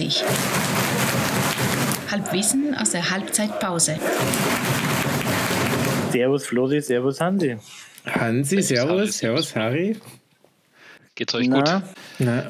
9.30 0.00 0.24
Halbwissen 2.10 2.74
aus 2.74 2.90
der 2.90 3.10
Halbzeitpause. 3.10 3.98
Servus 6.10 6.46
Flosi, 6.46 6.80
Servus 6.80 7.20
Hansi. 7.20 7.58
Hansi, 8.06 8.62
Servus, 8.62 9.18
Servus 9.18 9.54
Harry. 9.54 9.96
Geht's 11.14 11.34
euch 11.34 11.48
Na, 11.48 11.58
gut? 11.58 11.82
Na, 12.18 12.48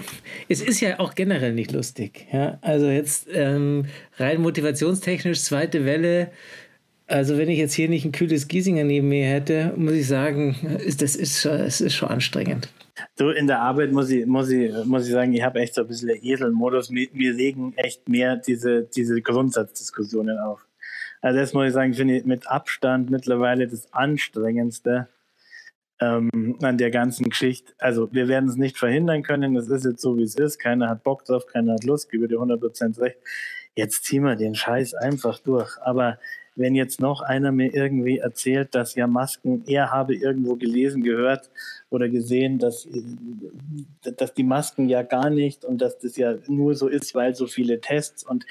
es 0.48 0.60
ist 0.60 0.80
ja 0.80 1.00
auch 1.00 1.14
generell 1.14 1.52
nicht 1.52 1.72
lustig. 1.72 2.28
Ja? 2.32 2.58
Also 2.62 2.86
jetzt 2.86 3.26
ähm, 3.32 3.86
rein 4.16 4.40
motivationstechnisch, 4.40 5.40
zweite 5.40 5.84
Welle. 5.84 6.30
Also 7.10 7.36
wenn 7.38 7.48
ich 7.48 7.58
jetzt 7.58 7.74
hier 7.74 7.88
nicht 7.88 8.04
ein 8.04 8.12
kühles 8.12 8.46
Giesinger 8.46 8.84
neben 8.84 9.08
mir 9.08 9.26
hätte, 9.26 9.72
muss 9.76 9.94
ich 9.94 10.06
sagen, 10.06 10.54
das 10.98 11.16
ist 11.16 11.40
schon, 11.40 11.52
es 11.52 11.80
ist 11.80 11.94
schon 11.94 12.08
anstrengend. 12.08 12.68
Du, 13.16 13.30
in 13.30 13.48
der 13.48 13.60
Arbeit 13.60 13.90
muss 13.90 14.10
ich, 14.10 14.26
muss 14.26 14.48
ich, 14.48 14.72
muss 14.84 15.06
ich 15.06 15.12
sagen, 15.12 15.32
ich 15.32 15.42
habe 15.42 15.58
echt 15.58 15.74
so 15.74 15.80
ein 15.80 15.88
bisschen 15.88 16.10
Eselmodus. 16.22 16.90
Mir, 16.90 17.08
mir 17.12 17.34
regen 17.34 17.72
echt 17.76 18.08
mehr 18.08 18.36
diese, 18.36 18.84
diese 18.84 19.20
Grundsatzdiskussionen 19.22 20.38
auf. 20.38 20.64
Also 21.20 21.40
das 21.40 21.52
muss 21.52 21.66
ich 21.66 21.72
sagen, 21.72 21.94
finde 21.94 22.16
ich 22.16 22.24
mit 22.24 22.46
Abstand 22.46 23.10
mittlerweile 23.10 23.66
das 23.66 23.92
Anstrengendste 23.92 25.08
ähm, 26.00 26.58
an 26.62 26.78
der 26.78 26.92
ganzen 26.92 27.28
Geschichte. 27.28 27.72
Also 27.78 28.08
wir 28.12 28.28
werden 28.28 28.48
es 28.48 28.56
nicht 28.56 28.78
verhindern 28.78 29.24
können, 29.24 29.56
es 29.56 29.68
ist 29.68 29.84
jetzt 29.84 30.00
so, 30.00 30.16
wie 30.16 30.22
es 30.22 30.36
ist. 30.36 30.60
Keiner 30.60 30.88
hat 30.88 31.02
Bock 31.02 31.24
drauf, 31.24 31.46
keiner 31.46 31.72
hat 31.72 31.82
Lust, 31.82 32.08
gebe 32.08 32.28
dir 32.28 32.38
100% 32.38 33.00
recht. 33.00 33.18
Jetzt 33.74 34.04
ziehen 34.04 34.22
wir 34.22 34.36
den 34.36 34.54
Scheiß 34.54 34.94
einfach 34.94 35.40
durch. 35.40 35.76
Aber 35.82 36.18
wenn 36.56 36.74
jetzt 36.74 37.00
noch 37.00 37.20
einer 37.22 37.52
mir 37.52 37.72
irgendwie 37.74 38.18
erzählt, 38.18 38.74
dass 38.74 38.94
ja 38.94 39.06
Masken, 39.06 39.62
er 39.66 39.90
habe 39.90 40.14
irgendwo 40.14 40.56
gelesen, 40.56 41.02
gehört 41.02 41.50
oder 41.90 42.08
gesehen, 42.08 42.58
dass, 42.58 42.86
äh, 42.86 43.02
dass 44.16 44.34
die 44.34 44.42
Masken 44.44 44.88
ja 44.88 45.02
gar 45.02 45.30
nicht 45.30 45.64
und 45.64 45.80
dass 45.80 45.98
das 45.98 46.16
ja 46.16 46.34
nur 46.48 46.74
so 46.74 46.88
ist, 46.88 47.14
weil 47.14 47.34
so 47.34 47.46
viele 47.46 47.80
Tests 47.80 48.24
und 48.24 48.44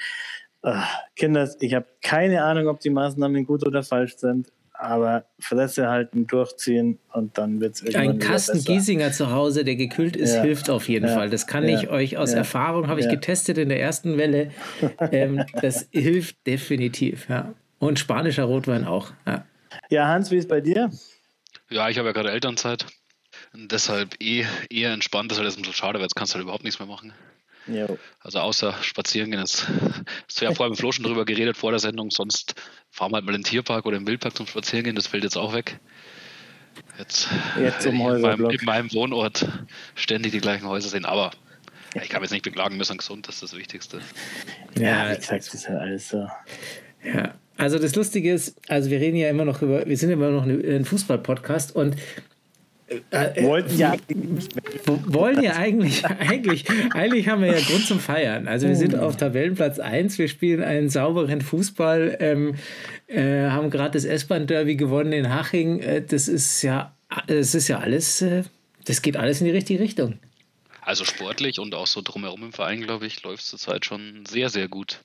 äh, 0.62 0.74
Kinder, 1.16 1.48
ich 1.60 1.74
habe 1.74 1.86
keine 2.02 2.42
Ahnung, 2.44 2.68
ob 2.68 2.80
die 2.80 2.90
Maßnahmen 2.90 3.44
gut 3.46 3.66
oder 3.66 3.82
falsch 3.82 4.16
sind, 4.16 4.48
aber 4.72 5.24
Fresse 5.38 5.88
halten, 5.88 6.26
durchziehen 6.26 6.98
und 7.12 7.36
dann 7.38 7.60
wird 7.60 7.74
es 7.76 7.82
irgendwann 7.82 8.08
Ein 8.10 8.18
Kasten. 8.18 8.64
Giesinger 8.64 9.12
zu 9.12 9.30
Hause, 9.30 9.64
der 9.64 9.76
gekühlt 9.76 10.16
ist, 10.16 10.34
Ja. 10.36 10.42
hilft 10.42 10.68
auf 10.70 10.88
jeden 10.88 11.06
Ja. 11.06 11.14
Fall. 11.14 11.30
Das 11.30 11.46
kann 11.46 11.68
Ja. 11.68 11.78
ich 11.78 11.88
euch 11.90 12.16
aus. 12.18 12.32
Erfahrung, 12.32 12.88
habe 12.88 13.00
ich 13.00 13.08
getestet 13.08 13.58
in 13.58 13.68
der 13.68 13.80
ersten 13.80 14.16
Welle. 14.18 14.50
Ähm, 15.12 15.44
das 15.62 15.86
hilft 15.92 16.46
definitiv. 16.46 17.28
Ja. 17.28 17.54
Und 17.80 17.98
spanischer 17.98 18.44
Rotwein 18.44 18.84
auch. 18.84 19.10
Ja. 19.26 19.44
Ja, 19.88 20.06
Hans, 20.08 20.30
wie 20.30 20.36
ist 20.36 20.48
bei 20.48 20.60
dir? 20.60 20.90
Ja, 21.70 21.88
ich 21.88 21.98
habe 21.98 22.08
ja 22.08 22.12
gerade 22.12 22.30
Elternzeit. 22.30 22.86
Und 23.52 23.72
deshalb 23.72 24.20
eh, 24.20 24.44
eher 24.68 24.92
entspannt. 24.92 25.30
Das 25.30 25.38
ist 25.38 25.42
halt 25.42 25.50
jetzt 25.50 25.58
ein 25.58 25.62
bisschen 25.62 25.74
schade, 25.74 25.98
weil 25.98 26.02
jetzt 26.04 26.14
kannst 26.14 26.32
du 26.32 26.36
halt 26.36 26.44
überhaupt 26.44 26.62
nichts 26.62 26.78
mehr 26.78 26.86
machen. 26.86 27.12
Jo. 27.66 27.98
Also 28.20 28.40
außer 28.40 28.74
spazieren 28.82 29.30
gehen. 29.30 29.40
Jetzt 29.40 29.66
du 29.68 30.44
ja 30.44 30.52
vorher 30.52 30.70
mit 30.70 30.78
Flo 30.78 30.92
schon 30.92 31.04
drüber 31.04 31.24
geredet 31.24 31.56
vor 31.56 31.70
der 31.70 31.80
Sendung. 31.80 32.10
Sonst 32.10 32.54
fahren 32.90 33.12
wir 33.12 33.16
halt 33.16 33.24
mal 33.24 33.34
in 33.34 33.40
den 33.40 33.44
Tierpark 33.44 33.86
oder 33.86 33.96
im 33.96 34.06
Wildpark 34.06 34.36
zum 34.36 34.46
Spazieren 34.46 34.84
gehen. 34.84 34.96
Das 34.96 35.06
fällt 35.06 35.24
jetzt 35.24 35.36
auch 35.36 35.54
weg. 35.54 35.80
Jetzt, 36.98 37.28
Jetzt 37.58 37.82
zum 37.82 37.94
in, 37.94 38.20
meinem, 38.20 38.50
in 38.50 38.64
meinem 38.64 38.92
Wohnort 38.92 39.48
ständig 39.94 40.32
die 40.32 40.40
gleichen 40.40 40.66
Häuser 40.68 40.90
sehen. 40.90 41.06
Aber 41.06 41.30
ja, 41.94 42.02
ich 42.02 42.10
kann 42.10 42.22
jetzt 42.22 42.30
nicht 42.30 42.44
beklagen, 42.44 42.76
wir 42.76 42.84
sind 42.84 42.98
gesund, 42.98 43.26
das 43.26 43.36
ist 43.36 43.42
das 43.42 43.56
Wichtigste. 43.56 44.00
Ja, 44.78 45.10
wie 45.10 45.16
gesagt, 45.16 45.46
das 45.46 45.54
ist 45.54 45.68
ja 45.68 45.78
alles 45.78 46.08
so. 46.08 46.28
Ja, 47.02 47.34
also 47.60 47.78
das 47.78 47.94
Lustige 47.94 48.32
ist, 48.32 48.56
also 48.68 48.90
wir 48.90 49.00
reden 49.00 49.16
ja 49.16 49.28
immer 49.28 49.44
noch 49.44 49.62
über, 49.62 49.86
wir 49.86 49.96
sind 49.96 50.10
immer 50.10 50.30
noch 50.30 50.44
ein 50.44 50.84
Fußball-Podcast 50.84 51.74
und 51.76 51.96
äh, 53.10 53.44
Wollten 53.44 53.78
ja 53.78 53.94
wollen 55.06 55.40
ja 55.42 55.52
eigentlich, 55.52 56.04
eigentlich, 56.06 56.64
eigentlich 56.92 57.28
haben 57.28 57.42
wir 57.42 57.56
ja 57.56 57.60
Grund 57.60 57.86
zum 57.86 58.00
Feiern. 58.00 58.48
Also 58.48 58.66
wir 58.66 58.74
sind 58.74 58.96
auf 58.96 59.16
Tabellenplatz 59.16 59.78
1, 59.78 60.18
wir 60.18 60.26
spielen 60.26 60.62
einen 60.62 60.88
sauberen 60.88 61.40
Fußball, 61.40 62.16
ähm, 62.18 62.56
äh, 63.06 63.48
haben 63.48 63.70
gerade 63.70 63.92
das 63.92 64.04
S-Bahn-Derby 64.04 64.74
gewonnen 64.74 65.12
in 65.12 65.32
Haching. 65.32 65.78
Äh, 65.80 66.02
das 66.04 66.26
ist 66.26 66.62
ja, 66.62 66.96
das 67.28 67.54
ist 67.54 67.68
ja 67.68 67.78
alles, 67.78 68.22
äh, 68.22 68.42
das 68.86 69.02
geht 69.02 69.16
alles 69.16 69.40
in 69.40 69.46
die 69.46 69.52
richtige 69.52 69.78
Richtung. 69.78 70.18
Also 70.82 71.04
sportlich 71.04 71.60
und 71.60 71.74
auch 71.76 71.86
so 71.86 72.00
drumherum 72.02 72.42
im 72.42 72.52
Verein, 72.52 72.80
glaube 72.80 73.06
ich, 73.06 73.22
läuft 73.22 73.44
es 73.44 73.50
zurzeit 73.50 73.84
schon 73.84 74.24
sehr, 74.26 74.48
sehr 74.48 74.66
gut. 74.66 75.04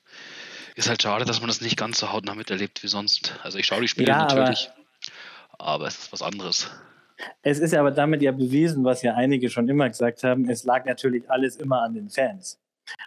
Ist 0.76 0.88
halt 0.90 1.02
schade, 1.02 1.24
dass 1.24 1.40
man 1.40 1.48
das 1.48 1.62
nicht 1.62 1.78
ganz 1.78 1.98
so 1.98 2.12
hautnah 2.12 2.34
miterlebt 2.34 2.82
wie 2.82 2.88
sonst. 2.88 3.34
Also 3.42 3.58
ich 3.58 3.64
schaue 3.66 3.80
die 3.80 3.88
Spiele 3.88 4.08
Ja, 4.08 4.26
aber- 4.28 4.34
natürlich, 4.34 4.70
aber, 5.58 5.86
es 5.86 5.98
ist 5.98 6.12
was 6.12 6.20
anderes. 6.22 6.70
Es 7.42 7.58
ist 7.60 7.74
aber 7.74 7.90
damit 7.90 8.20
ja 8.20 8.30
bewiesen, 8.30 8.84
was 8.84 9.00
ja 9.00 9.14
einige 9.14 9.48
schon 9.48 9.66
immer 9.70 9.88
gesagt 9.88 10.22
haben, 10.22 10.50
es 10.50 10.64
lag 10.64 10.84
natürlich 10.84 11.30
alles 11.30 11.56
immer 11.56 11.80
an 11.80 11.94
den 11.94 12.10
Fans. 12.10 12.60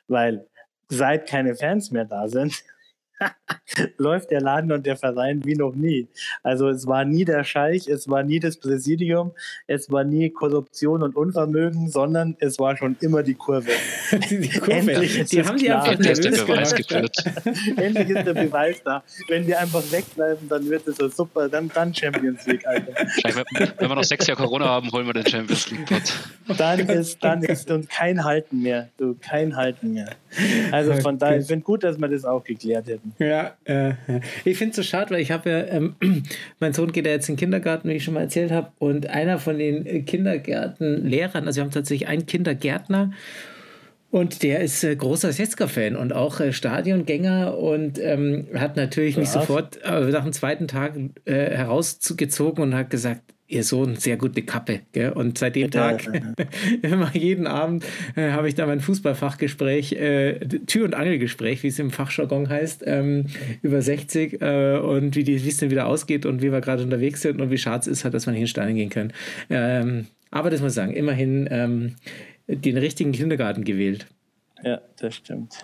Weil 0.08 0.48
seit 0.88 1.30
keine 1.30 1.56
Fans 1.56 1.92
mehr 1.92 2.06
da 2.06 2.28
sind, 2.28 2.56
läuft 3.98 4.32
der 4.32 4.42
Laden 4.42 4.72
und 4.72 4.86
der 4.86 4.98
Verein 4.98 5.44
wie 5.46 5.56
noch 5.56 5.76
nie. 5.76 6.08
Also 6.44 6.70
es 6.70 6.88
war 6.88 7.06
nie 7.06 7.26
der 7.26 7.44
Scheich, 7.44 7.88
es 7.88 8.10
war 8.10 8.24
nie 8.24 8.40
das 8.40 8.58
Präsidium, 8.58 9.32
es 9.68 9.92
war 9.92 10.04
nie 10.04 10.30
Korruption 10.30 11.04
und 11.04 11.16
Unvermögen, 11.16 11.90
sondern 11.90 12.36
es 12.40 12.60
war 12.60 12.78
schon 12.78 12.98
immer 13.02 13.24
die 13.24 13.36
Kurve. 13.36 13.72
Die, 14.30 14.50
Kurve, 14.50 14.74
Endlich 14.74 15.20
ist 15.20 15.32
die 15.32 15.44
haben 15.44 15.58
die 15.58 15.72
einfach 15.72 15.96
der 15.96 16.14
Beweis 16.14 16.74
geführt. 16.74 17.16
Endlich 17.78 18.10
ist 18.10 18.26
der 18.26 18.34
Beweis 18.34 18.82
da. 18.84 19.04
Wenn 19.28 19.46
wir 19.46 19.60
einfach 19.60 19.84
wegbleiben, 19.92 20.50
dann 20.50 20.68
wird 20.70 20.88
es 20.88 20.98
so 20.98 21.08
super, 21.10 21.48
dann, 21.48 21.70
dann 21.74 21.94
Champions 21.94 22.46
League, 22.48 22.66
Alter. 22.66 22.94
Wenn 23.24 23.90
wir 23.90 23.96
noch 23.96 24.04
sechs 24.04 24.28
Jahre 24.28 24.44
Corona 24.44 24.66
haben, 24.66 24.92
holen 24.92 25.06
wir 25.06 25.14
den 25.14 25.26
Champions 25.26 25.70
League 25.70 25.86
Pot. 25.86 26.58
Dann 26.58 26.80
ist, 26.80 27.24
dann 27.24 27.44
ist 27.44 27.70
und 27.72 27.90
kein 27.90 28.24
Halten 28.24 28.62
mehr. 28.62 28.90
Du, 28.98 29.16
kein 29.20 29.56
Halten 29.56 29.94
mehr. 29.94 30.10
Also 30.72 30.94
von 30.96 31.18
daher, 31.18 31.40
ich 31.40 31.48
finde 31.48 31.64
gut, 31.64 31.84
dass 31.84 32.00
wir 32.00 32.08
das 32.08 32.26
auch 32.26 32.44
geklärt 32.44 32.88
hätten. 32.88 33.09
Ja, 33.18 33.56
äh, 33.66 33.94
ich 34.46 34.58
finde 34.58 34.72
es 34.72 34.76
so 34.76 34.84
schade, 34.84 35.12
weil 35.12 35.22
ich 35.22 35.32
habe 35.32 35.50
ja, 35.50 35.66
ähm, 35.66 35.96
mein 36.60 36.74
Sohn 36.74 36.92
geht 36.92 37.06
ja 37.06 37.12
jetzt 37.12 37.30
in 37.30 37.36
den 37.36 37.40
Kindergarten, 37.40 37.90
wie 37.90 37.94
ich 37.94 38.04
schon 38.04 38.14
mal 38.14 38.22
erzählt 38.22 38.52
habe, 38.52 38.72
und 38.80 39.10
einer 39.10 39.40
von 39.40 39.58
den 39.58 39.86
äh, 39.86 40.02
Kindergärtenlehrern, 40.02 41.46
also 41.48 41.58
wir 41.58 41.64
haben 41.64 41.72
tatsächlich 41.72 42.08
einen 42.08 42.26
Kindergärtner 42.26 43.12
und 44.12 44.42
der 44.42 44.62
ist 44.62 44.84
äh, 44.84 44.96
großer 44.96 45.32
Setzka-Fan 45.32 45.96
und 45.96 46.14
auch 46.14 46.40
äh, 46.40 46.52
Stadiongänger 46.52 47.58
und 47.58 48.00
ähm, 48.00 48.48
hat 48.56 48.76
natürlich 48.76 49.18
mich 49.18 49.30
sofort 49.30 49.80
äh, 49.84 50.02
nach 50.10 50.24
dem 50.24 50.34
zweiten 50.34 50.68
Tag 50.68 50.96
äh, 51.26 51.34
herausgezogen 51.34 52.64
und 52.64 52.76
hat 52.76 52.90
gesagt, 52.90 53.22
ihr 53.50 53.64
Sohn, 53.64 53.96
sehr 53.96 54.16
gute 54.16 54.44
Kappe. 54.44 54.82
Gell? 54.94 55.12
Und 55.12 55.38
seit 55.38 55.56
dem 55.56 55.72
Tag, 55.72 56.08
immer 56.82 57.14
jeden 57.14 57.48
Abend, 57.48 57.84
äh, 58.16 58.32
habe 58.32 58.48
ich 58.48 58.56
da 58.56 58.66
mein 58.66 58.80
Fußballfachgespräch, 58.80 59.94
äh, 59.94 60.40
Tür- 60.68 60.86
und 60.86 60.94
Angelgespräch, 60.94 61.64
wie 61.64 61.68
es 61.68 61.80
im 61.80 61.92
Fachjargon 61.92 62.48
heißt, 62.48 62.84
ähm, 62.86 63.26
über 63.62 63.82
60 63.82 64.42
äh, 64.42 64.78
und 64.78 65.16
wie 65.16 65.36
es 65.36 65.58
denn 65.58 65.72
wieder 65.72 65.88
ausgeht 65.88 66.26
und 66.26 66.42
wie 66.42 66.52
wir 66.52 66.62
gerade 66.62 66.84
unterwegs 66.84 67.22
sind 67.22 67.42
und 67.42 67.50
wie 67.52 67.58
schade 67.58 67.82
es 67.82 67.88
ist, 67.88 68.04
halt, 68.04 68.14
dass 68.14 68.28
wir 68.28 68.32
nicht 68.32 68.42
in 68.42 68.48
Steine 68.48 68.74
gehen 68.74 68.90
können. 68.90 69.14
Ähm, 69.50 70.08
aber 70.32 70.52
das 70.52 70.62
muss 70.62 70.74
ich 70.74 70.76
sagen, 70.76 70.94
immerhin 70.94 71.48
ähm, 71.52 71.96
den 72.48 72.78
richtigen 72.78 73.12
Kindergarten 73.12 73.64
gewählt. 73.64 74.06
Ja, 74.64 74.82
das 75.00 75.16
stimmt. 75.16 75.64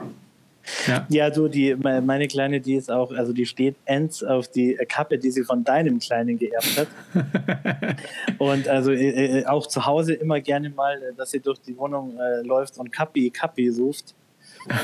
Ja. 0.88 1.06
Ja, 1.10 1.30
du, 1.30 1.48
die, 1.48 1.76
me- 1.76 2.02
meine 2.02 2.28
Kleine, 2.28 2.60
die 2.60 2.74
ist 2.76 2.90
auch, 2.92 3.12
also 3.12 3.34
die 3.34 3.46
steht 3.46 3.76
ends 3.86 4.24
auf 4.24 4.48
die 4.48 4.76
Kappe, 4.88 5.18
die 5.18 5.30
sie 5.32 5.44
von 5.44 5.64
deinem 5.64 6.00
Kleinen 6.00 6.38
geerbt 6.40 6.78
hat. 6.78 6.88
und 8.40 8.68
also 8.68 8.92
äh, 8.92 9.40
äh, 9.42 9.46
auch 9.46 9.68
zu 9.68 9.86
Hause 9.86 10.14
immer 10.14 10.40
gerne 10.42 10.70
mal, 10.70 10.96
äh, 10.98 11.14
dass 11.16 11.32
sie 11.32 11.40
durch 11.40 11.60
die 11.60 11.78
Wohnung 11.78 12.18
äh, 12.20 12.42
läuft 12.46 12.78
und 12.78 12.92
Kappi, 12.92 13.30
Kappi 13.30 13.70
sucht. 13.72 14.16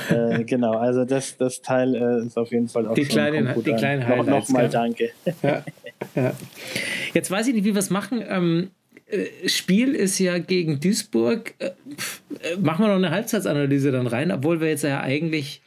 äh, 0.09 0.43
genau, 0.45 0.73
also 0.73 1.05
das, 1.05 1.35
das 1.37 1.61
Teil 1.61 1.95
äh, 1.95 2.25
ist 2.27 2.37
auf 2.37 2.51
jeden 2.51 2.67
Fall 2.67 2.87
auch 2.87 2.93
Die 2.93 3.05
schon 3.05 3.11
kleinen- 3.13 3.53
gut 3.53 3.65
die 3.65 3.73
kleinen 3.73 4.05
Highlights, 4.07 4.49
noch 4.49 4.49
mal 4.49 4.61
gell? 4.61 4.69
danke. 4.69 5.09
Ja, 5.41 5.63
ja. 6.15 6.33
Jetzt 7.13 7.31
weiß 7.31 7.47
ich 7.47 7.53
nicht, 7.55 7.65
wie 7.65 7.73
wir 7.73 7.79
es 7.79 7.89
machen. 7.89 8.23
Ähm, 8.27 8.69
äh, 9.07 9.49
Spiel 9.49 9.95
ist 9.95 10.19
ja 10.19 10.37
gegen 10.37 10.79
Duisburg. 10.79 11.53
Äh, 11.59 11.71
pf, 11.97 12.21
äh, 12.41 12.57
machen 12.57 12.83
wir 12.85 12.89
noch 12.89 12.95
eine 12.95 13.09
Halbzeitsanalyse 13.11 13.91
dann 13.91 14.07
rein, 14.07 14.31
obwohl 14.31 14.61
wir 14.61 14.69
jetzt 14.69 14.83
ja 14.83 15.01
eigentlich 15.01 15.61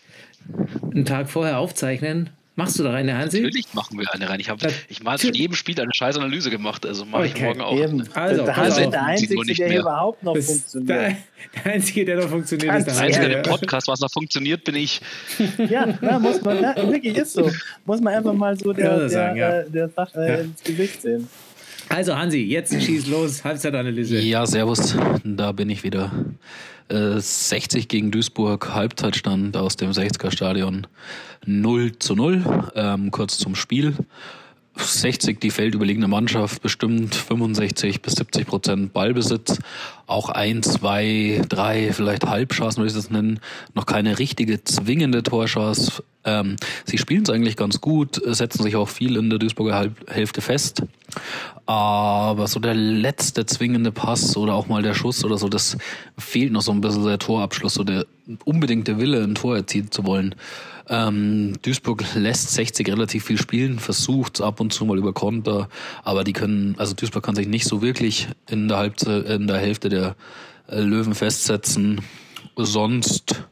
einen 0.93 1.05
Tag 1.05 1.29
vorher 1.31 1.59
aufzeichnen. 1.59 2.31
Machst 2.57 2.79
du 2.79 2.85
da 2.85 2.91
rein, 2.93 3.13
Hansi? 3.13 3.41
Natürlich 3.41 3.75
machen 3.75 3.99
wir 3.99 4.07
eine 4.15 4.29
rein. 4.31 4.39
Ich 4.39 4.49
habe 4.49 4.65
ich 4.89 5.03
mal 5.03 5.19
von 5.19 5.35
jedem 5.35 5.57
Spiel 5.57 5.81
eine 5.81 5.93
scheiß 5.93 6.17
Analyse 6.17 6.51
gemacht, 6.51 6.87
also 6.87 7.05
mache 7.05 7.27
ich 7.27 7.35
Okay, 7.35 7.47
morgen 7.47 7.61
auch. 7.61 7.77
Eben. 7.77 8.09
Also, 8.15 8.45
der 8.45 8.57
auf. 8.57 8.91
der 8.91 9.05
Einzige, 9.05 9.35
der 9.45 9.69
hier 9.69 9.81
überhaupt 9.81 10.23
noch 10.23 10.35
Das, 10.35 10.47
funktioniert. 10.47 10.89
der, 10.89 11.17
der 11.65 11.73
Einzige, 11.73 12.05
der 12.05 12.17
noch 12.19 12.29
funktioniert, 12.29 12.69
Ganz 12.71 12.87
ist 12.87 12.95
Der 12.95 12.95
der 12.95 13.03
Einzige, 13.09 13.29
der 13.29 13.37
im 13.39 13.51
Podcast, 13.51 13.89
was 13.89 13.99
noch 13.99 14.13
funktioniert, 14.13 14.63
bin 14.63 14.77
ich. 14.77 15.01
Ja, 15.59 15.99
ja, 16.01 16.19
muss 16.21 16.43
man, 16.43 16.63
ja, 16.63 16.77
wirklich 16.77 17.17
ist 17.17 17.33
so. 17.33 17.51
Muss 17.87 18.01
man 18.01 18.15
einfach 18.15 18.35
mal 18.35 18.57
so 18.57 18.73
der, 18.73 18.99
der, 19.01 19.09
sagen, 19.09 19.37
ja. 19.37 19.59
äh, 19.63 19.71
der 19.71 19.89
Sache 19.89 20.21
äh, 20.21 20.29
Ja. 20.29 20.39
ins 20.43 20.63
Gesicht 20.63 21.03
sehen. 21.03 21.29
Also 21.89 22.17
Hansi, 22.17 22.39
jetzt 22.39 22.73
schieß 22.81 23.07
los, 23.07 23.45
Halbzeitanalyse. 23.45 24.19
Ja, 24.21 24.47
servus, 24.47 24.97
da 25.25 25.53
bin 25.53 25.71
ich 25.71 25.83
wieder. 25.83 26.11
Äh, 26.89 27.19
60 27.19 27.89
gegen 27.89 28.11
Duisburg, 28.11 28.75
Halbzeitstand 28.75 29.57
aus 29.57 29.77
dem 29.77 29.91
60er 29.91 30.31
Stadion 30.31 30.87
0 31.47 31.99
zu 31.99 32.15
0. 32.15 32.71
Ähm, 32.75 33.11
kurz 33.11 33.39
zum 33.39 33.55
Spiel. 33.55 33.95
60 34.77 35.41
die 35.41 35.51
feldüberlegene 35.51 36.09
Mannschaft, 36.09 36.61
bestimmt 36.61 37.15
65 37.15 38.03
bis 38.03 38.15
70 38.15 38.47
Prozent 38.47 38.93
Ballbesitz, 38.93 39.59
auch 40.07 40.29
ein, 40.29 40.63
zwei, 40.63 41.43
drei, 41.49 41.93
vielleicht 41.93 42.27
Halbchancen 42.27 42.83
würde 42.83 42.89
ich 42.89 42.97
das 42.97 43.11
nennen, 43.11 43.39
noch 43.75 43.87
keine 43.87 44.19
richtige 44.19 44.65
zwingende 44.65 45.23
Torchance. 45.23 46.03
Ähm, 46.25 46.57
sie 46.87 46.99
spielen 46.99 47.23
es 47.23 47.31
eigentlich 47.31 47.57
ganz 47.57 47.81
gut, 47.81 48.21
setzen 48.25 48.65
sich 48.65 48.75
auch 48.75 48.89
viel 48.89 49.17
in 49.17 49.31
der 49.31 49.39
Duisburger 49.39 49.75
Halb 49.75 50.11
Hälfte 50.11 50.41
fest, 50.41 50.83
aber 51.67 52.47
so 52.47 52.61
der 52.61 52.75
letzte 52.75 53.47
zwingende 53.47 53.91
Pass 53.91 54.37
oder 54.37 54.55
auch 54.55 54.67
mal 54.67 54.83
der 54.83 54.95
Schuss 54.95 55.25
oder 55.25 55.39
so, 55.39 55.49
das 55.49 55.77
fehlt 56.19 56.53
noch 56.53 56.63
so 56.63 56.73
ein 56.73 56.81
bisschen 56.81 57.05
der 57.05 57.19
Torabschluss, 57.19 57.75
so 57.75 57.85
der 57.85 58.07
unbedingte 58.45 58.99
Wille, 58.99 59.23
ein 59.23 59.35
Tor 59.35 59.57
erzielen 59.57 59.91
zu 59.91 60.05
wollen. 60.05 60.35
Ähm, 60.89 61.55
Duisburg 61.63 62.05
lässt 62.15 62.51
60 62.51 62.89
relativ 62.89 63.25
viel 63.25 63.39
spielen, 63.39 63.79
versucht 63.79 64.43
ab 64.43 64.61
und 64.61 64.73
zu 64.73 64.85
mal 64.85 64.99
über 64.99 65.15
Konter, 65.15 65.69
aber 66.03 66.25
die 66.25 66.35
können, 66.35 66.75
also 66.79 66.95
Duisburg 66.95 67.25
kann 67.25 67.35
sich 67.35 67.49
nicht 67.49 67.67
so 67.67 67.81
wirklich 67.81 68.29
in 68.51 68.69
der 68.69 68.79
Halbzeit, 68.79 69.27
in 69.27 69.47
der 69.47 69.59
Hälfte 69.59 69.89
der 69.89 70.17
äh, 70.69 70.81
Löwen 70.81 71.15
festsetzen. 71.15 72.03
Sonst 72.57 73.45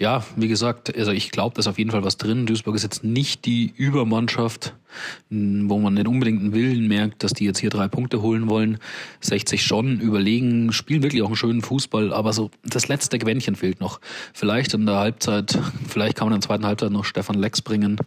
ja, 0.00 0.24
wie 0.34 0.48
gesagt, 0.48 0.96
also 0.96 1.12
ich 1.12 1.30
glaube, 1.30 1.54
da 1.54 1.60
ist 1.60 1.66
auf 1.66 1.78
jeden 1.78 1.90
Fall 1.90 2.02
was 2.02 2.16
drin. 2.16 2.46
Duisburg 2.46 2.74
ist 2.74 2.84
jetzt 2.84 3.04
nicht 3.04 3.44
die 3.44 3.74
Übermannschaft, 3.76 4.74
wo 5.28 5.78
man 5.78 5.94
den 5.94 6.06
unbedingten 6.06 6.54
Willen 6.54 6.88
merkt, 6.88 7.22
dass 7.22 7.34
die 7.34 7.44
jetzt 7.44 7.58
hier 7.58 7.68
drei 7.68 7.86
Punkte 7.86 8.22
holen 8.22 8.48
wollen. 8.48 8.78
60 9.20 9.62
schon, 9.62 10.00
überlegen, 10.00 10.72
spielen 10.72 11.02
wirklich 11.02 11.20
auch 11.20 11.26
einen 11.26 11.36
schönen 11.36 11.60
Fußball, 11.60 12.14
aber 12.14 12.32
so 12.32 12.50
das 12.64 12.88
letzte 12.88 13.18
Quäntchen 13.18 13.56
fehlt 13.56 13.82
noch. 13.82 14.00
Vielleicht 14.32 14.72
in 14.72 14.86
der 14.86 14.96
Halbzeit, 14.96 15.58
vielleicht 15.86 16.16
kann 16.16 16.28
man 16.28 16.34
in 16.34 16.40
der 16.40 16.46
zweiten 16.46 16.64
Halbzeit 16.64 16.92
noch 16.92 17.04
Stefan 17.04 17.38
Lex 17.38 17.60
bringen 17.60 17.98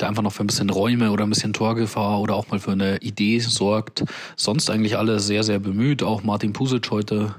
der 0.00 0.08
einfach 0.08 0.24
noch 0.24 0.32
für 0.32 0.42
ein 0.42 0.48
bisschen 0.48 0.70
Räume 0.70 1.12
oder 1.12 1.22
ein 1.22 1.30
bisschen 1.30 1.52
Torgefahr 1.52 2.20
oder 2.20 2.34
auch 2.34 2.48
mal 2.48 2.58
für 2.58 2.72
eine 2.72 2.96
Idee 2.98 3.38
sorgt. 3.38 4.02
Sonst 4.34 4.68
eigentlich 4.68 4.98
alle 4.98 5.20
sehr, 5.20 5.44
sehr 5.44 5.60
bemüht. 5.60 6.02
Auch 6.02 6.24
Martin 6.24 6.52
Pusic 6.52 6.90
heute 6.90 7.36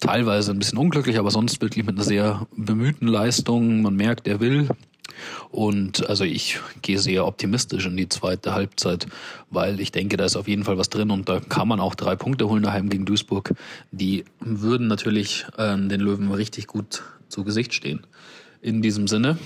teilweise 0.00 0.52
ein 0.52 0.58
bisschen 0.58 0.78
unglücklich, 0.78 1.18
aber 1.18 1.30
sonst 1.30 1.60
wirklich 1.60 1.84
mit 1.84 1.96
einer 1.96 2.04
sehr 2.04 2.46
bemühten 2.56 3.06
Leistung. 3.06 3.82
Man 3.82 3.96
merkt, 3.96 4.26
er 4.26 4.40
will. 4.40 4.68
Und 5.50 6.08
also 6.08 6.24
ich 6.24 6.58
gehe 6.82 6.98
sehr 6.98 7.26
optimistisch 7.26 7.86
in 7.86 7.96
die 7.96 8.08
zweite 8.08 8.52
Halbzeit, 8.54 9.06
weil 9.50 9.80
ich 9.80 9.92
denke, 9.92 10.16
da 10.16 10.24
ist 10.24 10.36
auf 10.36 10.48
jeden 10.48 10.64
Fall 10.64 10.78
was 10.78 10.90
drin 10.90 11.10
und 11.10 11.28
da 11.28 11.40
kann 11.40 11.68
man 11.68 11.80
auch 11.80 11.94
drei 11.94 12.16
Punkte 12.16 12.48
holen 12.48 12.62
daheim 12.62 12.90
gegen 12.90 13.06
Duisburg. 13.06 13.54
Die 13.92 14.24
würden 14.40 14.88
natürlich 14.88 15.46
äh, 15.56 15.76
den 15.76 16.00
Löwen 16.00 16.30
richtig 16.32 16.66
gut 16.66 17.02
zu 17.28 17.44
Gesicht 17.44 17.74
stehen. 17.74 18.06
In 18.60 18.82
diesem 18.82 19.06
Sinne, 19.06 19.38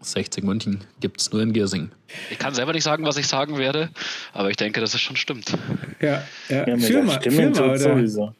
60 0.00 0.44
München 0.44 0.80
gibt 1.00 1.20
es 1.20 1.32
nur 1.32 1.42
in 1.42 1.52
Giersing. 1.52 1.90
Ich 2.30 2.38
kann 2.38 2.54
selber 2.54 2.72
nicht 2.72 2.84
sagen, 2.84 3.04
was 3.04 3.16
ich 3.16 3.26
sagen 3.26 3.58
werde, 3.58 3.90
aber 4.32 4.50
ich 4.50 4.56
denke, 4.56 4.80
dass 4.80 4.94
es 4.94 5.00
schon 5.00 5.16
stimmt. 5.16 5.56
Ja, 6.00 6.22
ja. 6.48 6.68
ja 6.68 6.78
fühl 6.78 7.02
mal, 7.02 7.20
fühl 7.20 7.50
mal, 7.50 7.78
sowieso. 7.78 8.34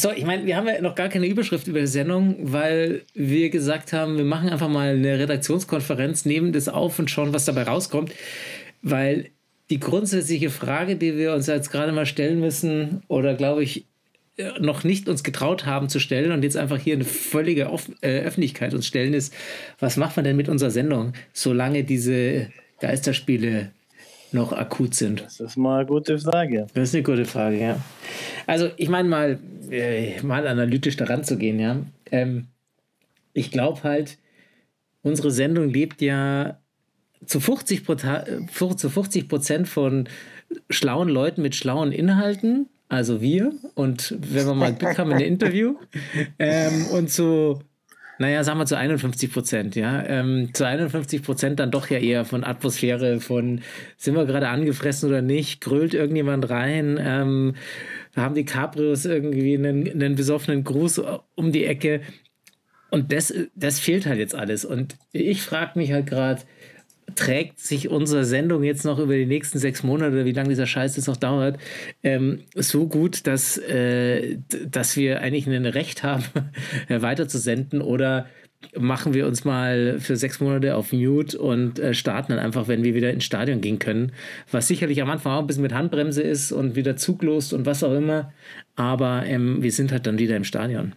So, 0.00 0.10
ich 0.12 0.24
meine, 0.24 0.46
wir 0.46 0.56
haben 0.56 0.66
ja 0.66 0.80
noch 0.80 0.94
gar 0.94 1.10
keine 1.10 1.26
Überschrift 1.26 1.66
über 1.66 1.80
die 1.80 1.86
Sendung, 1.86 2.36
weil 2.40 3.02
wir 3.12 3.50
gesagt 3.50 3.92
haben, 3.92 4.16
wir 4.16 4.24
machen 4.24 4.48
einfach 4.48 4.70
mal 4.70 4.94
eine 4.94 5.18
Redaktionskonferenz, 5.18 6.24
nehmen 6.24 6.54
das 6.54 6.70
auf 6.70 6.98
und 6.98 7.10
schauen, 7.10 7.34
was 7.34 7.44
dabei 7.44 7.64
rauskommt. 7.64 8.10
Weil 8.80 9.26
die 9.68 9.78
grundsätzliche 9.78 10.48
Frage, 10.48 10.96
die 10.96 11.18
wir 11.18 11.34
uns 11.34 11.48
jetzt 11.48 11.70
gerade 11.70 11.92
mal 11.92 12.06
stellen 12.06 12.40
müssen, 12.40 13.02
oder 13.08 13.34
glaube 13.34 13.62
ich, 13.62 13.84
noch 14.58 14.84
nicht 14.84 15.06
uns 15.06 15.22
getraut 15.22 15.66
haben 15.66 15.90
zu 15.90 16.00
stellen 16.00 16.32
und 16.32 16.44
jetzt 16.44 16.56
einfach 16.56 16.78
hier 16.78 16.94
eine 16.94 17.04
völlige 17.04 17.70
äh, 18.00 18.20
Öffentlichkeit 18.20 18.72
uns 18.72 18.86
stellen, 18.86 19.12
ist, 19.12 19.34
was 19.80 19.98
macht 19.98 20.16
man 20.16 20.24
denn 20.24 20.36
mit 20.38 20.48
unserer 20.48 20.70
Sendung, 20.70 21.12
solange 21.34 21.84
diese 21.84 22.48
Geisterspiele 22.80 23.70
noch 24.32 24.52
akut 24.52 24.94
sind? 24.94 25.22
Das 25.22 25.40
ist 25.40 25.56
mal 25.56 25.78
eine 25.78 25.86
gute 25.86 26.18
Frage. 26.18 26.66
Das 26.74 26.88
ist 26.90 26.94
eine 26.94 27.02
gute 27.02 27.24
Frage, 27.24 27.60
ja. 27.60 27.80
Also 28.46 28.70
ich 28.76 28.88
meine 28.88 29.08
mal, 29.08 29.38
äh, 29.70 30.20
mal 30.22 30.46
analytisch 30.46 30.96
daran 30.96 31.24
zu 31.24 31.36
gehen, 31.36 31.58
ja. 31.58 31.76
Ähm, 32.10 32.48
ich 33.32 33.50
glaube 33.50 33.82
halt, 33.82 34.18
unsere 35.02 35.30
Sendung 35.30 35.68
lebt 35.68 36.02
ja 36.02 36.58
zu 37.24 37.40
50 37.40 37.84
Prozent 37.84 39.68
von 39.68 40.08
schlauen 40.68 41.08
Leuten 41.08 41.42
mit 41.42 41.54
schlauen 41.54 41.92
Inhalten, 41.92 42.68
also 42.88 43.20
wir 43.20 43.52
und 43.74 44.16
wenn 44.20 44.46
wir 44.46 44.54
mal 44.54 44.74
Glück 44.74 44.98
haben 44.98 45.12
in 45.12 45.18
ein 45.18 45.22
Interview 45.22 45.76
ähm, 46.38 46.86
und 46.86 47.10
zu 47.10 47.60
naja, 48.20 48.44
sagen 48.44 48.58
wir 48.58 48.66
zu 48.66 48.76
51 48.76 49.32
Prozent, 49.32 49.76
ja. 49.76 50.04
Ähm, 50.04 50.50
zu 50.52 50.66
51 50.66 51.22
Prozent 51.22 51.58
dann 51.58 51.70
doch 51.70 51.88
ja 51.88 51.96
eher 51.96 52.26
von 52.26 52.44
Atmosphäre, 52.44 53.18
von 53.18 53.62
sind 53.96 54.14
wir 54.14 54.26
gerade 54.26 54.48
angefressen 54.48 55.08
oder 55.08 55.22
nicht, 55.22 55.62
grölt 55.62 55.94
irgendjemand 55.94 56.50
rein, 56.50 57.00
ähm, 57.02 57.54
haben 58.14 58.34
die 58.34 58.44
Cabrios 58.44 59.06
irgendwie 59.06 59.54
einen, 59.54 59.90
einen 59.90 60.16
besoffenen 60.16 60.64
Gruß 60.64 61.00
um 61.34 61.50
die 61.50 61.64
Ecke. 61.64 62.02
Und 62.90 63.10
das, 63.10 63.32
das 63.54 63.80
fehlt 63.80 64.04
halt 64.04 64.18
jetzt 64.18 64.34
alles. 64.34 64.66
Und 64.66 64.96
ich 65.12 65.40
frage 65.40 65.78
mich 65.78 65.90
halt 65.92 66.06
gerade, 66.06 66.42
trägt 67.14 67.60
sich 67.60 67.88
unsere 67.88 68.24
Sendung 68.24 68.62
jetzt 68.62 68.84
noch 68.84 68.98
über 68.98 69.14
die 69.14 69.26
nächsten 69.26 69.58
sechs 69.58 69.82
Monate 69.82 70.12
oder 70.12 70.24
wie 70.24 70.32
lange 70.32 70.50
dieser 70.50 70.66
Scheiß 70.66 70.96
jetzt 70.96 71.06
noch 71.06 71.16
dauert, 71.16 71.58
ähm, 72.02 72.40
so 72.54 72.86
gut, 72.86 73.26
dass, 73.26 73.58
äh, 73.58 74.38
dass 74.66 74.96
wir 74.96 75.20
eigentlich 75.20 75.46
ein 75.46 75.66
Recht 75.66 76.02
haben, 76.02 76.24
weiter 76.88 77.28
zu 77.28 77.38
senden 77.38 77.80
oder 77.80 78.26
machen 78.76 79.14
wir 79.14 79.26
uns 79.26 79.44
mal 79.44 79.98
für 80.00 80.16
sechs 80.16 80.40
Monate 80.40 80.76
auf 80.76 80.92
Mute 80.92 81.38
und 81.38 81.78
äh, 81.78 81.94
starten 81.94 82.32
dann 82.32 82.38
einfach, 82.38 82.68
wenn 82.68 82.84
wir 82.84 82.94
wieder 82.94 83.10
ins 83.10 83.24
Stadion 83.24 83.60
gehen 83.60 83.78
können. 83.78 84.12
Was 84.50 84.68
sicherlich 84.68 85.00
am 85.00 85.10
Anfang 85.10 85.32
auch 85.32 85.40
ein 85.40 85.46
bisschen 85.46 85.62
mit 85.62 85.72
Handbremse 85.72 86.22
ist 86.22 86.52
und 86.52 86.76
wieder 86.76 86.96
zuglost 86.96 87.52
und 87.52 87.66
was 87.66 87.82
auch 87.82 87.94
immer. 87.94 88.32
Aber 88.76 89.24
ähm, 89.26 89.62
wir 89.62 89.72
sind 89.72 89.92
halt 89.92 90.06
dann 90.06 90.18
wieder 90.18 90.36
im 90.36 90.44
Stadion. 90.44 90.94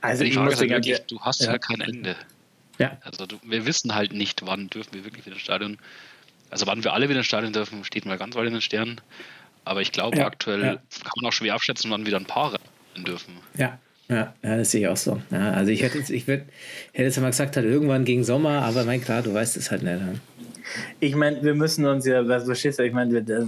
Also 0.00 0.24
die 0.24 0.32
Frage 0.32 0.52
ist 0.52 0.60
halt 0.60 0.70
wirklich, 0.70 0.98
du 1.06 1.20
hast 1.20 1.42
ja, 1.42 1.52
ja 1.52 1.58
kein 1.58 1.80
Ende. 1.82 2.16
Ja. 2.80 2.96
Also 3.02 3.26
du, 3.26 3.36
wir 3.42 3.66
wissen 3.66 3.94
halt 3.94 4.14
nicht, 4.14 4.46
wann 4.46 4.68
dürfen 4.68 4.94
wir 4.94 5.04
wirklich 5.04 5.26
wieder 5.26 5.36
ins 5.36 5.42
Stadion. 5.42 5.78
Also 6.48 6.66
wann 6.66 6.82
wir 6.82 6.94
alle 6.94 7.08
wieder 7.08 7.18
ins 7.18 7.26
Stadion 7.26 7.52
dürfen, 7.52 7.84
steht 7.84 8.06
mal 8.06 8.16
ganz 8.16 8.34
weit 8.34 8.46
in 8.46 8.54
den 8.54 8.62
Sternen. 8.62 9.00
Aber 9.66 9.82
ich 9.82 9.92
glaube, 9.92 10.16
ja, 10.16 10.26
aktuell 10.26 10.62
ja. 10.62 10.74
kann 10.76 11.12
man 11.16 11.26
auch 11.26 11.32
schwer 11.32 11.54
abschätzen, 11.54 11.90
wann 11.90 12.06
wieder 12.06 12.16
ein 12.16 12.24
paar 12.24 12.54
rennen 12.54 13.04
dürfen. 13.04 13.34
Ja, 13.54 13.78
ja, 14.08 14.34
ja, 14.42 14.56
das 14.56 14.70
sehe 14.70 14.80
ich 14.80 14.88
auch 14.88 14.96
so. 14.96 15.20
Ja, 15.30 15.52
also 15.52 15.70
ich 15.70 15.82
hätte 15.82 15.98
jetzt, 15.98 16.08
ich 16.08 16.26
würd, 16.26 16.44
hätte 16.92 17.04
jetzt 17.04 17.20
mal 17.20 17.30
gesagt, 17.30 17.56
halt 17.56 17.66
irgendwann 17.66 18.06
gegen 18.06 18.24
Sommer, 18.24 18.62
aber 18.62 18.84
mein 18.84 19.02
klar, 19.02 19.20
du 19.22 19.34
weißt 19.34 19.58
es 19.58 19.70
halt 19.70 19.82
nicht. 19.82 20.00
Ich 21.00 21.14
meine, 21.14 21.42
wir 21.42 21.54
müssen 21.54 21.84
uns 21.84 22.06
ja, 22.06 22.26
was 22.26 22.44
verstehst 22.44 22.78
du, 22.78 22.84
ich 22.84 22.94
meine, 22.94 23.12
wir, 23.12 23.46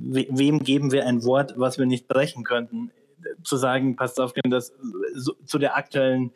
wem 0.00 0.60
geben 0.60 0.92
wir 0.92 1.06
ein 1.06 1.22
Wort, 1.24 1.52
was 1.56 1.78
wir 1.78 1.84
nicht 1.84 2.08
brechen 2.08 2.42
könnten? 2.42 2.90
Zu 3.44 3.58
sagen, 3.58 3.96
passt 3.96 4.18
auf, 4.18 4.32
das 4.44 4.72
so, 5.14 5.34
zu 5.44 5.58
der 5.58 5.76
aktuellen 5.76 6.32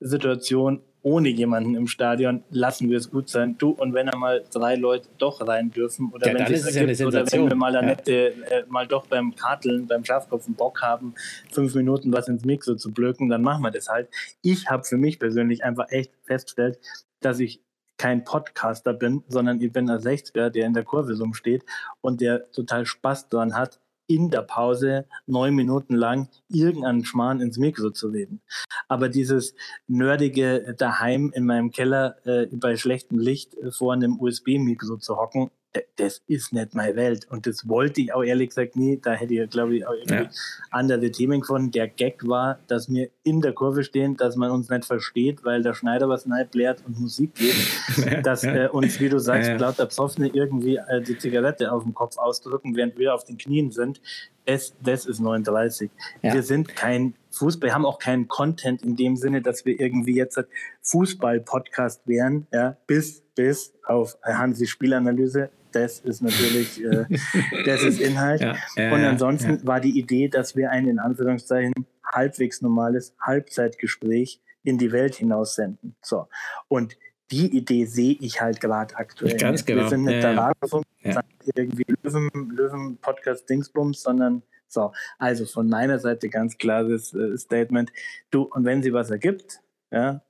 Situation 0.00 0.82
ohne 1.02 1.28
jemanden 1.28 1.74
im 1.74 1.86
Stadion 1.86 2.42
lassen 2.50 2.90
wir 2.90 2.98
es 2.98 3.10
gut 3.10 3.28
sein. 3.28 3.56
Du 3.56 3.70
und 3.70 3.94
wenn 3.94 4.08
einmal 4.08 4.44
drei 4.52 4.74
Leute 4.74 5.08
doch 5.18 5.46
rein 5.46 5.70
dürfen 5.70 6.10
oder 6.12 6.26
ja, 6.26 6.34
wenn 6.34 6.52
es 6.52 6.66
ergibt, 6.66 6.98
ja 6.98 7.06
oder 7.06 7.32
wenn 7.32 7.48
wir 7.48 7.54
mal, 7.54 7.74
ja. 7.74 7.82
nette, 7.82 8.32
äh, 8.50 8.64
mal 8.68 8.86
doch 8.86 9.06
beim 9.06 9.34
Karteln, 9.34 9.86
beim 9.86 10.04
Schafkopf 10.04 10.46
einen 10.46 10.56
Bock 10.56 10.82
haben, 10.82 11.14
fünf 11.50 11.74
Minuten 11.74 12.12
was 12.12 12.28
ins 12.28 12.44
Mixo 12.44 12.74
zu 12.74 12.92
blöken, 12.92 13.28
dann 13.28 13.42
machen 13.42 13.62
wir 13.62 13.70
das 13.70 13.88
halt. 13.88 14.08
Ich 14.42 14.68
habe 14.68 14.84
für 14.84 14.96
mich 14.96 15.18
persönlich 15.18 15.64
einfach 15.64 15.90
echt 15.90 16.12
festgestellt, 16.24 16.78
dass 17.20 17.38
ich 17.40 17.62
kein 17.96 18.24
Podcaster 18.24 18.92
bin, 18.92 19.24
sondern 19.28 19.60
ich 19.60 19.72
bin 19.72 19.88
ein 19.90 19.98
60er, 19.98 20.50
der 20.50 20.66
in 20.66 20.74
der 20.74 20.84
Kurve 20.84 21.18
rumsteht 21.18 21.64
und 22.00 22.20
der 22.20 22.50
total 22.52 22.86
Spaß 22.86 23.28
daran 23.28 23.54
hat, 23.56 23.80
in 24.08 24.30
der 24.30 24.42
Pause 24.42 25.06
neun 25.26 25.54
Minuten 25.54 25.94
lang 25.94 26.28
irgendeinen 26.48 27.04
Schmarrn 27.04 27.40
ins 27.40 27.58
Mikro 27.58 27.90
zu 27.90 28.08
reden. 28.08 28.40
Aber 28.88 29.08
dieses 29.08 29.54
nerdige 29.86 30.74
daheim 30.76 31.30
in 31.34 31.44
meinem 31.44 31.70
Keller 31.70 32.16
äh, 32.26 32.46
bei 32.50 32.76
schlechtem 32.76 33.18
Licht 33.18 33.54
äh, 33.54 33.70
vor 33.70 33.92
einem 33.92 34.18
USB-Mikro 34.18 34.96
zu 34.96 35.16
hocken, 35.16 35.50
das 35.96 36.22
ist 36.26 36.52
nicht 36.52 36.74
meine 36.74 36.96
Welt. 36.96 37.26
Und 37.30 37.46
das 37.46 37.68
wollte 37.68 38.00
ich 38.00 38.12
auch 38.12 38.22
ehrlich 38.22 38.50
gesagt 38.50 38.76
nie. 38.76 38.98
Da 39.00 39.12
hätte 39.12 39.34
ich, 39.34 39.50
glaube 39.50 39.76
ich, 39.76 39.86
auch 39.86 39.92
irgendwie 39.92 40.24
ja. 40.24 40.30
andere 40.70 41.10
Themen 41.10 41.40
gefunden. 41.40 41.70
Der 41.70 41.88
Gag 41.88 42.26
war, 42.26 42.58
dass 42.68 42.90
wir 42.90 43.10
in 43.22 43.40
der 43.40 43.52
Kurve 43.52 43.84
stehen, 43.84 44.16
dass 44.16 44.36
man 44.36 44.50
uns 44.50 44.70
nicht 44.70 44.86
versteht, 44.86 45.44
weil 45.44 45.62
der 45.62 45.74
Schneider 45.74 46.08
was 46.08 46.26
neu 46.26 46.44
blärt 46.44 46.82
und 46.86 46.98
Musik 46.98 47.34
geht. 47.34 47.54
dass 48.24 48.44
äh, 48.44 48.68
uns, 48.72 48.98
wie 49.00 49.08
du 49.08 49.18
sagst, 49.18 49.50
ja, 49.50 49.56
lauter 49.56 49.86
Psoffene 49.86 50.28
irgendwie 50.28 50.76
äh, 50.76 51.02
die 51.02 51.18
Zigarette 51.18 51.70
auf 51.70 51.82
dem 51.82 51.94
Kopf 51.94 52.16
ausdrücken, 52.16 52.74
während 52.74 52.96
wir 52.98 53.14
auf 53.14 53.24
den 53.24 53.36
Knien 53.36 53.70
sind. 53.70 54.00
Das, 54.46 54.74
das 54.82 55.04
ist 55.04 55.20
39. 55.20 55.90
Wir 56.22 56.42
sind 56.42 56.74
kein 56.74 57.14
Fußball, 57.30 57.68
wir 57.68 57.74
haben 57.74 57.84
auch 57.84 57.98
keinen 57.98 58.28
Content 58.28 58.82
in 58.82 58.96
dem 58.96 59.16
Sinne, 59.16 59.42
dass 59.42 59.66
wir 59.66 59.78
irgendwie 59.78 60.16
jetzt 60.16 60.42
Fußball-Podcast 60.82 62.06
wären, 62.06 62.46
ja, 62.50 62.78
bis, 62.86 63.22
bis 63.38 63.72
auf 63.84 64.18
Hansi 64.24 64.66
Spielanalyse 64.66 65.50
das 65.72 66.00
ist 66.00 66.22
natürlich, 66.22 66.82
äh, 66.82 67.04
das 67.66 67.82
ist 67.82 68.00
Inhalt. 68.00 68.40
Ja, 68.40 68.56
äh, 68.76 68.92
und 68.92 69.04
ansonsten 69.04 69.58
ja. 69.58 69.66
war 69.66 69.80
die 69.80 69.98
Idee, 69.98 70.28
dass 70.28 70.56
wir 70.56 70.70
ein 70.70 70.88
in 70.88 70.98
Anführungszeichen 70.98 71.74
halbwegs 72.04 72.62
normales 72.62 73.14
Halbzeitgespräch 73.20 74.40
in 74.62 74.78
die 74.78 74.92
Welt 74.92 75.16
hinaus 75.16 75.54
senden. 75.54 75.94
So. 76.02 76.26
Und 76.68 76.96
die 77.30 77.54
Idee 77.54 77.84
sehe 77.84 78.16
ich 78.20 78.40
halt 78.40 78.60
gerade 78.60 78.96
aktuell. 78.96 79.36
Ganz 79.36 79.64
genau. 79.64 79.82
Wir 79.82 79.88
sind 79.90 80.04
nicht 80.04 80.22
ja, 80.22 80.32
der 80.32 80.54
ja. 81.02 81.10
ja. 81.12 81.20
irgendwie 81.54 81.84
Löwen, 82.02 82.30
Löwen 82.50 82.96
Podcast 82.96 83.48
Dingsbums, 83.48 84.02
sondern 84.02 84.42
so. 84.66 84.92
Also 85.18 85.44
von 85.44 85.68
meiner 85.68 85.98
Seite 85.98 86.28
ganz 86.30 86.56
klares 86.56 87.12
äh, 87.12 87.36
Statement. 87.36 87.92
Du, 88.30 88.42
und 88.42 88.64
wenn 88.64 88.82
sie 88.82 88.92
was 88.92 89.10
ergibt, 89.10 89.60
ja, 89.90 90.22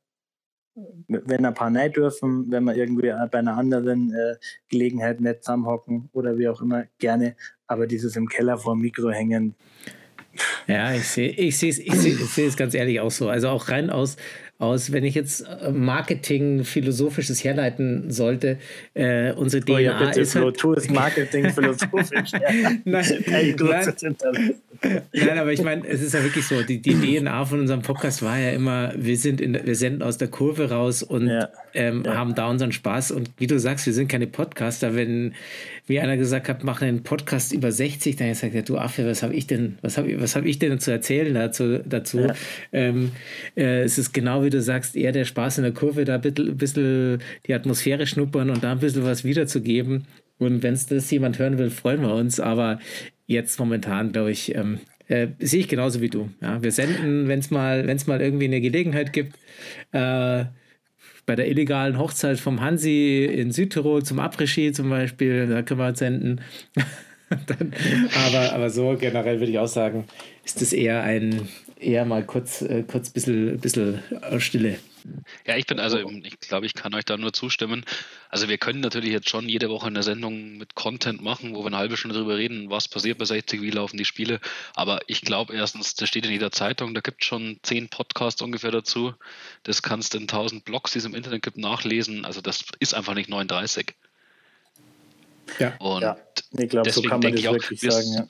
wenn 1.08 1.44
ein 1.44 1.54
paar 1.54 1.70
nicht 1.70 1.96
dürfen, 1.96 2.50
wenn 2.50 2.64
wir 2.64 2.76
irgendwie 2.76 3.12
bei 3.30 3.38
einer 3.38 3.56
anderen 3.56 4.12
äh, 4.12 4.36
Gelegenheit 4.68 5.20
nicht 5.20 5.44
zusammenhocken 5.44 6.08
oder 6.12 6.38
wie 6.38 6.48
auch 6.48 6.60
immer, 6.60 6.84
gerne. 6.98 7.36
Aber 7.66 7.86
dieses 7.86 8.16
im 8.16 8.28
Keller 8.28 8.58
vor 8.58 8.74
dem 8.74 8.82
Mikro 8.82 9.10
hängen. 9.10 9.54
Ja, 10.66 10.92
ich 10.94 11.08
sehe 11.08 11.30
ich 11.30 11.58
sehe 11.58 11.70
ich 11.70 11.88
ich 11.88 12.30
sehe 12.30 12.48
es 12.48 12.56
ganz 12.56 12.74
ehrlich 12.74 13.00
auch 13.00 13.10
so. 13.10 13.28
Also 13.28 13.48
auch 13.48 13.68
rein 13.68 13.90
aus 13.90 14.16
aus, 14.58 14.90
wenn 14.90 15.04
ich 15.04 15.14
jetzt 15.14 15.42
äh, 15.42 15.70
Marketing 15.70 16.64
philosophisches 16.64 17.44
herleiten 17.44 18.10
sollte, 18.10 18.58
äh, 18.94 19.32
unsere 19.32 19.64
DNA 19.64 19.74
oh 19.74 19.78
ja, 19.78 19.98
bitte, 19.98 20.20
ist 20.20 20.34
halt, 20.34 20.56
tu 20.56 20.72
es 20.72 20.90
Marketing 20.90 21.50
philosophisch. 21.50 22.32
nein, 22.84 22.84
nein, 22.84 23.94
nein, 25.12 25.38
aber 25.38 25.52
ich 25.52 25.62
meine, 25.62 25.86
es 25.86 26.02
ist 26.02 26.12
ja 26.12 26.24
wirklich 26.24 26.46
so, 26.46 26.62
die, 26.62 26.82
die 26.82 26.94
DNA 26.94 27.44
von 27.44 27.60
unserem 27.60 27.82
Podcast 27.82 28.22
war 28.22 28.38
ja 28.38 28.50
immer, 28.50 28.92
wir 28.96 29.16
sind 29.16 29.40
in, 29.40 29.58
wir 29.64 29.76
senden 29.76 30.02
aus 30.02 30.18
der 30.18 30.28
Kurve 30.28 30.70
raus 30.70 31.04
und 31.04 31.28
ja. 31.28 31.48
Ähm, 31.74 32.02
ja. 32.04 32.14
haben 32.14 32.34
da 32.34 32.50
unseren 32.50 32.72
Spaß 32.72 33.12
und 33.12 33.30
wie 33.38 33.46
du 33.46 33.60
sagst, 33.60 33.86
wir 33.86 33.92
sind 33.92 34.08
keine 34.08 34.26
Podcaster, 34.26 34.96
wenn 34.96 35.34
wie 35.88 36.00
einer 36.00 36.16
gesagt 36.16 36.48
hat, 36.48 36.64
machen 36.64 36.86
einen 36.86 37.02
Podcast 37.02 37.52
über 37.52 37.72
60, 37.72 38.16
dann 38.16 38.28
habe 38.28 38.34
ich 38.34 38.40
gesagt, 38.40 38.68
du 38.68 38.78
Affe, 38.78 39.06
was 39.06 39.22
habe 39.22 39.34
ich 39.34 39.46
denn, 39.46 39.78
was 39.80 39.96
habe 39.98 40.20
was 40.20 40.36
hab 40.36 40.44
ich 40.44 40.58
denn 40.58 40.78
zu 40.78 40.90
erzählen 40.90 41.34
dazu? 41.34 41.78
dazu? 41.84 42.20
Ja. 42.20 42.34
Ähm, 42.72 43.12
äh, 43.56 43.82
es 43.82 43.98
ist 43.98 44.12
genau 44.12 44.44
wie 44.44 44.50
du 44.50 44.60
sagst, 44.60 44.96
eher 44.96 45.12
der 45.12 45.24
Spaß 45.24 45.58
in 45.58 45.64
der 45.64 45.72
Kurve, 45.72 46.04
da 46.04 46.16
ein 46.16 46.56
bisschen, 46.56 47.22
die 47.46 47.54
Atmosphäre 47.54 48.06
schnuppern 48.06 48.50
und 48.50 48.62
da 48.62 48.72
ein 48.72 48.80
bisschen 48.80 49.04
was 49.04 49.24
wiederzugeben. 49.24 50.06
Und 50.38 50.62
wenn 50.62 50.74
es 50.74 50.86
das 50.86 51.10
jemand 51.10 51.38
hören 51.38 51.58
will, 51.58 51.70
freuen 51.70 52.02
wir 52.02 52.14
uns. 52.14 52.38
Aber 52.38 52.78
jetzt 53.26 53.58
momentan, 53.58 54.12
glaube 54.12 54.30
ich, 54.30 54.54
ähm, 54.54 54.80
äh, 55.08 55.28
sehe 55.38 55.60
ich 55.60 55.68
genauso 55.68 56.00
wie 56.00 56.10
du. 56.10 56.28
Ja, 56.40 56.62
wir 56.62 56.70
senden, 56.70 57.28
wenn 57.28 57.40
es 57.40 57.50
mal, 57.50 57.84
mal 58.06 58.20
irgendwie 58.20 58.44
eine 58.44 58.60
Gelegenheit 58.60 59.12
gibt, 59.12 59.36
äh, 59.92 60.44
bei 61.28 61.36
der 61.36 61.48
illegalen 61.48 61.98
Hochzeit 61.98 62.40
vom 62.40 62.62
Hansi 62.62 63.24
in 63.30 63.52
Südtirol 63.52 64.02
zum 64.02 64.18
Après-Ski 64.18 64.72
zum 64.72 64.88
Beispiel, 64.88 65.46
da 65.46 65.60
können 65.60 65.78
wir 65.78 65.94
senden. 65.94 66.40
Dann, 67.46 67.74
aber, 68.26 68.54
aber 68.54 68.70
so 68.70 68.96
generell 68.98 69.38
würde 69.38 69.52
ich 69.52 69.58
auch 69.58 69.68
sagen, 69.68 70.06
ist 70.46 70.62
das 70.62 70.72
eher 70.72 71.02
ein, 71.02 71.46
eher 71.78 72.06
mal 72.06 72.24
kurz, 72.24 72.62
äh, 72.62 72.82
kurz 72.82 73.10
bisschen, 73.10 73.58
bisschen 73.58 73.98
Stille. 74.38 74.76
Ja, 75.48 75.56
ich 75.56 75.66
bin 75.66 75.80
also, 75.80 75.96
ich 75.98 76.40
glaube, 76.40 76.66
ich 76.66 76.74
kann 76.74 76.94
euch 76.94 77.06
da 77.06 77.16
nur 77.16 77.32
zustimmen. 77.32 77.86
Also 78.28 78.50
wir 78.50 78.58
können 78.58 78.80
natürlich 78.80 79.12
jetzt 79.12 79.30
schon 79.30 79.48
jede 79.48 79.70
Woche 79.70 79.86
eine 79.86 80.02
Sendung 80.02 80.58
mit 80.58 80.74
Content 80.74 81.22
machen, 81.22 81.54
wo 81.54 81.62
wir 81.62 81.68
eine 81.68 81.78
halbe 81.78 81.96
Stunde 81.96 82.16
darüber 82.16 82.36
reden, 82.36 82.68
was 82.68 82.86
passiert 82.86 83.16
bei 83.16 83.24
60, 83.24 83.62
wie 83.62 83.70
laufen 83.70 83.96
die 83.96 84.04
Spiele. 84.04 84.40
Aber 84.74 85.00
ich 85.06 85.22
glaube 85.22 85.54
erstens, 85.54 85.94
das 85.94 86.06
steht 86.06 86.26
in 86.26 86.32
jeder 86.32 86.52
Zeitung, 86.52 86.92
da 86.92 87.00
gibt 87.00 87.22
es 87.22 87.28
schon 87.28 87.58
zehn 87.62 87.88
Podcasts 87.88 88.42
ungefähr 88.42 88.72
dazu. 88.72 89.14
Das 89.62 89.80
kannst 89.80 90.12
du 90.12 90.18
in 90.18 90.28
tausend 90.28 90.66
Blogs, 90.66 90.92
die 90.92 90.98
es 90.98 91.06
im 91.06 91.14
Internet 91.14 91.40
gibt, 91.40 91.56
nachlesen. 91.56 92.26
Also 92.26 92.42
das 92.42 92.66
ist 92.78 92.92
einfach 92.92 93.14
nicht 93.14 93.30
39. 93.30 93.94
Ja, 95.58 95.78
und 95.78 96.02
ja. 96.02 96.18
ich 96.58 96.68
glaube, 96.68 96.92
so 96.92 97.00
kann 97.00 97.20
man 97.20 97.32
das 97.32 97.42
wirklich 97.42 97.80
sagen. 97.80 98.12
Ja. 98.12 98.28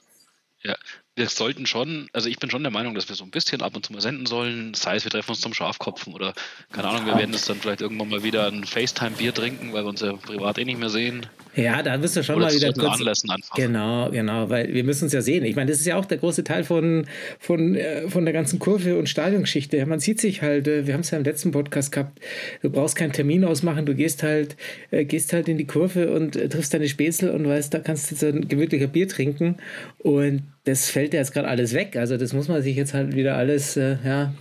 Ja, 0.61 0.75
wir 1.15 1.29
sollten 1.29 1.65
schon, 1.65 2.09
also 2.11 2.27
ich 2.27 2.37
bin 2.37 2.49
schon 2.49 2.63
der 2.63 2.71
Meinung, 2.71 2.93
dass 2.93 3.07
wir 3.07 3.15
so 3.15 3.23
ein 3.23 3.31
bisschen 3.31 3.61
ab 3.61 3.75
und 3.75 3.85
zu 3.85 3.93
mal 3.93 4.01
senden 4.01 4.25
sollen, 4.25 4.73
sei 4.73 4.95
es 4.95 5.05
wir 5.05 5.11
treffen 5.11 5.31
uns 5.31 5.39
zum 5.41 5.53
Schafkopfen 5.53 6.13
oder 6.13 6.33
keine 6.71 6.89
Ahnung, 6.89 7.05
wir 7.05 7.17
werden 7.17 7.33
es 7.33 7.45
dann 7.45 7.59
vielleicht 7.61 7.81
irgendwann 7.81 8.09
mal 8.09 8.23
wieder 8.23 8.47
ein 8.47 8.65
FaceTime-Bier 8.65 9.33
trinken, 9.33 9.71
weil 9.71 9.83
wir 9.83 9.89
uns 9.89 10.01
ja 10.01 10.13
privat 10.13 10.57
eh 10.57 10.65
nicht 10.65 10.79
mehr 10.79 10.89
sehen. 10.89 11.27
Ja, 11.63 11.83
da 11.83 12.01
wirst 12.01 12.15
du 12.15 12.23
schon 12.23 12.35
oder 12.35 12.45
mal 12.45 12.53
wieder 12.53 12.73
kurz, 12.73 12.99
Anlässen 12.99 13.29
einfach. 13.29 13.55
Genau, 13.55 14.09
genau, 14.11 14.49
weil 14.49 14.73
wir 14.73 14.83
müssen 14.83 15.05
uns 15.05 15.13
ja 15.13 15.21
sehen. 15.21 15.43
Ich 15.45 15.55
meine, 15.55 15.71
das 15.71 15.79
ist 15.79 15.85
ja 15.85 15.97
auch 15.97 16.05
der 16.05 16.17
große 16.17 16.43
Teil 16.43 16.63
von, 16.63 17.05
von, 17.39 17.75
äh, 17.75 18.07
von 18.07 18.25
der 18.25 18.33
ganzen 18.33 18.59
Kurve 18.59 18.97
und 18.97 19.09
Stadiongeschichte. 19.09 19.85
Man 19.85 19.99
sieht 19.99 20.21
sich 20.21 20.41
halt, 20.41 20.67
äh, 20.67 20.87
wir 20.87 20.93
haben 20.93 21.01
es 21.01 21.11
ja 21.11 21.17
im 21.17 21.23
letzten 21.23 21.51
Podcast 21.51 21.91
gehabt, 21.91 22.19
du 22.61 22.69
brauchst 22.69 22.95
keinen 22.95 23.13
Termin 23.13 23.43
ausmachen, 23.45 23.85
du 23.85 23.95
gehst 23.95 24.23
halt, 24.23 24.55
äh, 24.91 25.05
gehst 25.05 25.33
halt 25.33 25.47
in 25.47 25.57
die 25.57 25.67
Kurve 25.67 26.11
und 26.11 26.33
triffst 26.33 26.73
deine 26.73 26.87
Spätzle 26.87 27.31
und 27.33 27.47
weißt, 27.47 27.73
da 27.73 27.79
kannst 27.79 28.11
du 28.11 28.15
so 28.15 28.27
ein 28.27 28.47
gemütlicher 28.47 28.87
Bier 28.87 29.07
trinken 29.07 29.57
und 29.99 30.43
das 30.65 30.89
fällt 30.89 31.13
ja 31.13 31.19
jetzt 31.19 31.33
gerade 31.33 31.47
alles 31.47 31.73
weg. 31.73 31.95
Also 31.95 32.17
das 32.17 32.33
muss 32.33 32.47
man 32.47 32.61
sich 32.61 32.75
jetzt 32.75 32.93
halt 32.93 33.15
wieder 33.15 33.35
alles, 33.35 33.75
ja, 33.75 34.33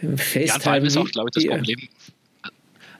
FaceTime. 0.00 0.46
Ja, 0.46 0.58
vor 0.58 0.72
allem 0.72 0.84
ist 0.84 0.96
auch, 0.96 1.10
glaube 1.10 1.30
ich, 1.30 1.34
das 1.34 1.56
Problem, 1.56 1.78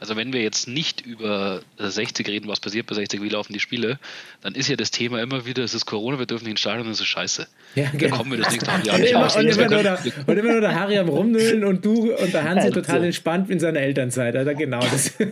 also 0.00 0.16
wenn 0.16 0.32
wir 0.32 0.42
jetzt 0.42 0.68
nicht 0.68 1.00
über 1.00 1.62
60 1.78 2.28
reden, 2.28 2.48
was 2.48 2.60
passiert 2.60 2.86
bei 2.86 2.94
60, 2.94 3.22
wie 3.22 3.28
laufen 3.28 3.52
die 3.52 3.60
Spiele, 3.60 3.98
dann 4.42 4.54
ist 4.54 4.68
ja 4.68 4.76
das 4.76 4.90
Thema 4.90 5.20
immer 5.22 5.46
wieder, 5.46 5.64
es 5.64 5.74
ist 5.74 5.86
Corona, 5.86 6.18
wir 6.18 6.26
dürfen 6.26 6.46
nicht 6.46 6.58
Stadion, 6.58 6.86
das 6.88 7.00
ist 7.00 7.06
scheiße. 7.06 7.46
Ja, 7.74 7.90
genau. 7.90 7.98
Dann 7.98 8.10
kommen 8.10 8.30
wir 8.32 8.38
das 8.38 8.52
nächste 8.52 8.70
Mal 8.70 8.80
ja 8.86 8.98
nicht 8.98 9.10
immer, 9.12 9.36
und, 9.36 9.46
immer 9.46 9.68
nur 9.68 9.82
der, 9.82 9.98
und 10.26 10.36
immer 10.36 10.52
nur 10.52 10.60
der 10.60 10.74
Harry 10.74 10.98
am 10.98 11.08
Rumnüllen 11.08 11.64
und 11.64 11.84
du 11.84 12.14
und 12.14 12.32
der 12.32 12.44
Hansi 12.44 12.70
total 12.70 13.04
entspannt 13.04 13.50
in 13.50 13.60
seiner 13.60 13.80
Elternzeit. 13.80 14.36
Also 14.36 14.54
genau 14.54 14.80
das. 14.80 15.14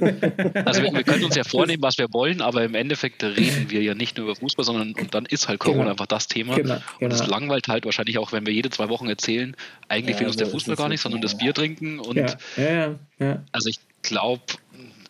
Also 0.65 0.83
wir, 0.83 0.93
wir, 0.93 1.05
können 1.05 1.25
uns 1.25 1.37
ja 1.37 1.45
vornehmen, 1.49 1.83
was 1.83 1.99
wir 1.99 2.13
wollen, 2.13 2.41
aber 2.41 2.65
im 2.65 2.75
Endeffekt 2.75 3.23
reden 3.23 3.71
wir 3.71 3.83
ja 3.83 3.95
nicht 3.95 4.17
nur 4.17 4.27
über 4.27 4.37
Fußball, 4.37 4.65
sondern 4.65 4.93
und 4.93 5.15
dann 5.15 5.27
ist 5.27 5.49
halt 5.49 5.61
Corona 5.61 5.81
genau. 5.81 5.91
einfach 5.93 6.07
das 6.07 6.29
Thema. 6.29 6.57
Genau. 6.57 6.77
Und 7.01 7.13
es 7.13 7.21
genau. 7.21 7.31
langweilt 7.31 7.69
halt 7.69 7.85
wahrscheinlich 7.85 8.19
auch, 8.19 8.33
wenn 8.33 8.47
wir 8.47 8.53
jede 8.53 8.71
zwei 8.71 8.89
Wochen 8.89 9.09
erzählen, 9.09 9.57
eigentlich 9.89 10.15
ja, 10.15 10.19
fehlt 10.19 10.29
uns 10.29 10.37
der 10.37 10.47
Fußball 10.47 10.77
gar 10.77 10.89
nicht, 10.89 11.01
sondern 11.01 11.21
das 11.21 11.37
Bier 11.37 11.55
trinken 11.55 11.99
und 11.99 12.17
ja. 12.17 12.27
Ja, 12.57 12.95
ja, 13.19 13.43
also 13.53 13.69
ich 13.69 13.79
glaube, 14.05 14.43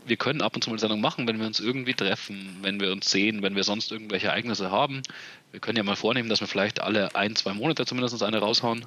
wir 0.06 0.16
können 0.16 0.42
ab 0.42 0.54
und 0.54 0.62
zu 0.62 0.70
mal 0.70 0.74
eine 0.74 0.80
Sendung 0.80 1.00
machen, 1.00 1.26
wenn 1.26 1.38
wir 1.38 1.46
uns 1.46 1.60
irgendwie 1.60 1.94
treffen, 1.94 2.58
wenn 2.62 2.80
wir 2.80 2.92
uns 2.92 3.10
sehen, 3.10 3.42
wenn 3.42 3.56
wir 3.56 3.64
sonst 3.64 3.90
irgendwelche 3.90 4.28
Ereignisse 4.28 4.70
haben. 4.70 5.02
Wir 5.50 5.60
können 5.60 5.76
ja 5.76 5.82
mal 5.82 5.96
vornehmen, 5.96 6.28
dass 6.28 6.40
wir 6.40 6.48
vielleicht 6.48 6.80
alle 6.80 7.14
ein, 7.14 7.36
zwei 7.36 7.54
Monate 7.54 7.86
zumindest 7.86 8.22
eine 8.22 8.38
raushauen. 8.38 8.86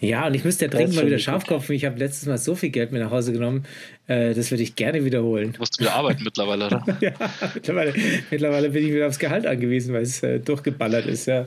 Ja, 0.00 0.26
und 0.26 0.34
ich 0.34 0.44
müsste 0.44 0.64
ja 0.64 0.70
dringend 0.70 0.96
mal 0.96 1.04
wieder 1.04 1.18
Schafkopfen. 1.18 1.74
Ich 1.74 1.84
habe 1.84 1.98
letztes 1.98 2.26
Mal 2.26 2.38
so 2.38 2.54
viel 2.54 2.70
Geld 2.70 2.90
mit 2.90 3.02
nach 3.02 3.10
Hause 3.10 3.32
genommen. 3.32 3.66
Äh, 4.06 4.32
das 4.32 4.50
würde 4.50 4.62
ich 4.62 4.74
gerne 4.74 5.04
wiederholen. 5.04 5.52
Du 5.52 5.58
musst 5.58 5.78
wieder 5.78 5.92
arbeiten 5.92 6.24
mittlerweile, 6.24 6.66
oder? 6.66 6.84
ja, 7.00 7.12
mittlerweile, 7.54 7.92
mittlerweile, 8.30 8.70
bin 8.70 8.86
ich 8.86 8.94
wieder 8.94 9.08
aufs 9.08 9.18
Gehalt 9.18 9.46
angewiesen, 9.46 9.92
weil 9.92 10.02
es 10.02 10.22
äh, 10.22 10.40
durchgeballert 10.40 11.04
ist. 11.04 11.26
Ja, 11.26 11.40
ja 11.42 11.46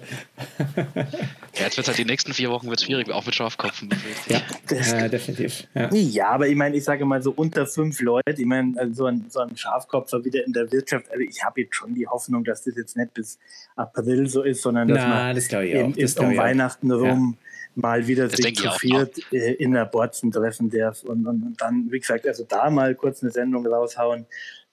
jetzt 1.55 1.77
wird 1.77 1.79
es 1.79 1.87
halt 1.87 1.97
die 1.97 2.05
nächsten 2.05 2.31
vier 2.31 2.51
Wochen 2.51 2.69
wird 2.69 2.81
schwierig, 2.81 3.09
auch 3.09 3.25
mit 3.25 3.33
Schafkopfen. 3.33 3.89
Ja, 4.29 4.41
ja 4.69 5.07
definitiv. 5.09 5.67
Ja. 5.73 5.91
ja, 5.91 6.29
aber 6.29 6.47
ich 6.47 6.55
meine, 6.55 6.77
ich 6.77 6.83
sage 6.83 7.05
mal 7.05 7.23
so 7.23 7.31
unter 7.31 7.65
fünf 7.65 7.99
Leute, 8.01 8.39
ich 8.39 8.45
meine, 8.45 8.79
also 8.79 8.93
so, 8.93 9.05
ein, 9.07 9.25
so 9.29 9.39
ein 9.39 9.57
Schafkopfer 9.57 10.23
wieder 10.23 10.45
in 10.45 10.53
der 10.53 10.71
Wirtschaft, 10.71 11.09
also 11.09 11.21
ich 11.21 11.43
habe 11.43 11.61
jetzt 11.61 11.75
schon 11.75 11.95
die 11.95 12.07
Hoffnung, 12.07 12.43
dass 12.43 12.63
das 12.63 12.75
jetzt 12.75 12.95
nicht 12.95 13.15
bis 13.15 13.39
April 13.75 14.29
so 14.29 14.43
ist, 14.43 14.61
sondern 14.61 14.89
dass 14.89 14.99
Na, 14.99 15.07
man 15.07 15.35
das 15.35 15.47
das 15.47 16.17
um 16.17 16.37
Weihnachten 16.37 16.91
rum 16.91 17.35
mal 17.75 18.07
wieder 18.07 18.27
das 18.27 18.37
sich 18.37 18.55
zu 18.55 18.69
viert 18.71 19.17
äh, 19.31 19.53
in 19.53 19.71
der 19.71 19.85
Borzen 19.85 20.31
treffen 20.31 20.69
darf 20.69 21.03
und, 21.03 21.25
und, 21.25 21.43
und, 21.43 21.61
dann, 21.61 21.87
wie 21.91 21.99
gesagt, 21.99 22.27
also 22.27 22.45
da 22.47 22.69
mal 22.69 22.95
kurz 22.95 23.23
eine 23.23 23.31
Sendung 23.31 23.65
raushauen 23.65 24.25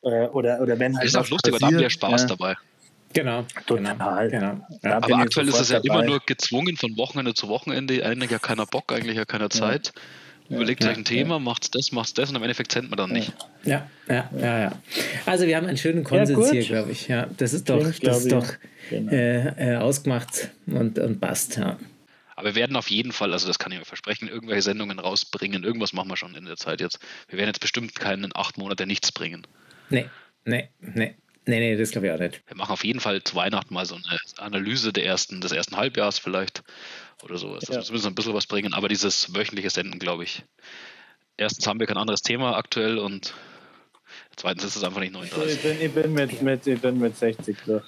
äh, 0.03 0.27
oder, 0.29 0.61
oder 0.61 0.79
wenn 0.79 0.97
halt. 0.97 1.05
Das 1.05 1.15
ist 1.15 1.17
auch 1.17 1.31
lustig, 1.31 1.53
aber 1.53 1.59
da 1.61 1.67
haben 1.67 1.79
wir 1.79 1.91
Spaß 1.91 2.23
ja. 2.23 2.29
dabei. 2.29 2.57
Genau. 3.13 3.45
Total. 3.67 4.31
Genau. 4.31 4.51
genau. 4.53 4.67
Ja. 4.83 4.97
Aber 4.99 5.17
aktuell 5.17 5.49
ist 5.49 5.61
es 5.61 5.71
ja 5.71 5.81
dabei. 5.81 6.01
immer 6.01 6.07
nur 6.07 6.21
gezwungen 6.25 6.77
von 6.77 6.97
Wochenende 6.97 7.35
zu 7.35 7.49
Wochenende. 7.49 8.05
Eigentlich 8.05 8.31
ja 8.31 8.39
keiner 8.39 8.67
Bock, 8.67 8.93
eigentlich 8.93 9.17
ja 9.17 9.25
keiner 9.25 9.51
Zeit. 9.51 9.93
Ja. 10.49 10.57
Überlegt 10.57 10.83
ja, 10.83 10.91
euch 10.91 10.97
ein 10.97 11.05
Thema, 11.05 11.39
macht's 11.39 11.71
das, 11.71 11.93
macht's 11.93 12.13
das 12.15 12.31
und 12.31 12.37
im 12.37 12.43
Endeffekt 12.43 12.73
sendet 12.73 12.91
man 12.91 12.99
dann 12.99 13.13
nicht. 13.13 13.33
Ja, 13.63 13.89
ja, 14.09 14.29
ja, 14.37 14.59
ja. 14.59 14.73
Also 15.25 15.47
wir 15.47 15.57
haben 15.57 15.67
einen 15.67 15.77
schönen 15.77 16.03
Konsens 16.03 16.51
hier, 16.51 16.65
glaube 16.65 16.91
ich. 16.91 17.07
Ja, 17.07 17.29
das 17.37 17.53
ist 17.53 17.69
doch, 17.69 17.81
das 18.03 18.25
ist 18.25 18.33
doch 18.33 18.47
genau. 18.89 19.13
äh, 19.13 19.75
äh, 19.75 19.77
ausgemacht 19.77 20.51
und, 20.67 20.99
und 20.99 21.21
passt. 21.21 21.57
Ja. 21.57 21.79
Aber 22.41 22.55
wir 22.55 22.55
werden 22.55 22.75
auf 22.75 22.89
jeden 22.89 23.13
Fall, 23.13 23.35
also 23.35 23.47
das 23.47 23.59
kann 23.59 23.71
ich 23.71 23.79
euch 23.79 23.87
versprechen, 23.87 24.27
irgendwelche 24.27 24.63
Sendungen 24.63 24.99
rausbringen. 24.99 25.63
Irgendwas 25.63 25.93
machen 25.93 26.09
wir 26.09 26.17
schon 26.17 26.35
in 26.35 26.47
der 26.47 26.57
Zeit 26.57 26.81
jetzt. 26.81 26.99
Wir 27.29 27.39
werden 27.39 27.49
jetzt 27.49 27.61
bestimmt 27.61 27.95
keinen 27.95 28.35
acht 28.35 28.57
Monate 28.57 28.87
nichts 28.87 29.13
bringen. 29.13 29.47
Nee, 29.91 30.07
nee, 30.47 30.71
nee. 30.81 31.17
Nee, 31.45 31.59
nee, 31.59 31.77
das 31.77 31.91
glaube 31.91 32.07
ich 32.07 32.13
auch 32.15 32.19
nicht. 32.19 32.41
Wir 32.47 32.57
machen 32.57 32.73
auf 32.73 32.83
jeden 32.83 33.01
Fall 33.01 33.23
zu 33.23 33.35
Weihnachten 33.35 33.75
mal 33.75 33.85
so 33.85 33.95
eine 33.95 34.19
Analyse 34.39 34.91
der 34.91 35.05
ersten, 35.05 35.43
des 35.43 35.53
ersten 35.53 35.77
Halbjahres 35.77 36.19
vielleicht 36.19 36.63
oder 37.23 37.37
so. 37.37 37.53
Also 37.53 37.75
ja. 37.75 37.81
müssen 37.91 38.07
ein 38.07 38.15
bisschen 38.15 38.33
was 38.33 38.47
bringen, 38.47 38.73
aber 38.73 38.89
dieses 38.89 39.35
wöchentliche 39.35 39.69
Senden, 39.69 39.99
glaube 39.99 40.25
ich. 40.25 40.43
Erstens 41.37 41.67
haben 41.67 41.79
wir 41.79 41.87
kein 41.87 41.99
anderes 41.99 42.23
Thema 42.23 42.57
aktuell 42.57 42.97
und 42.97 43.35
zweitens 44.37 44.65
ist 44.65 44.77
es 44.77 44.85
einfach 44.85 45.01
nicht 45.01 45.13
39. 45.13 45.57
Ich 45.57 45.63
bin, 45.63 45.81
ich 45.83 45.93
bin, 45.93 46.15
mit, 46.15 46.41
mit, 46.41 46.67
ich 46.67 46.81
bin 46.81 46.99
mit 46.99 47.19
60 47.19 47.59
durch. 47.67 47.85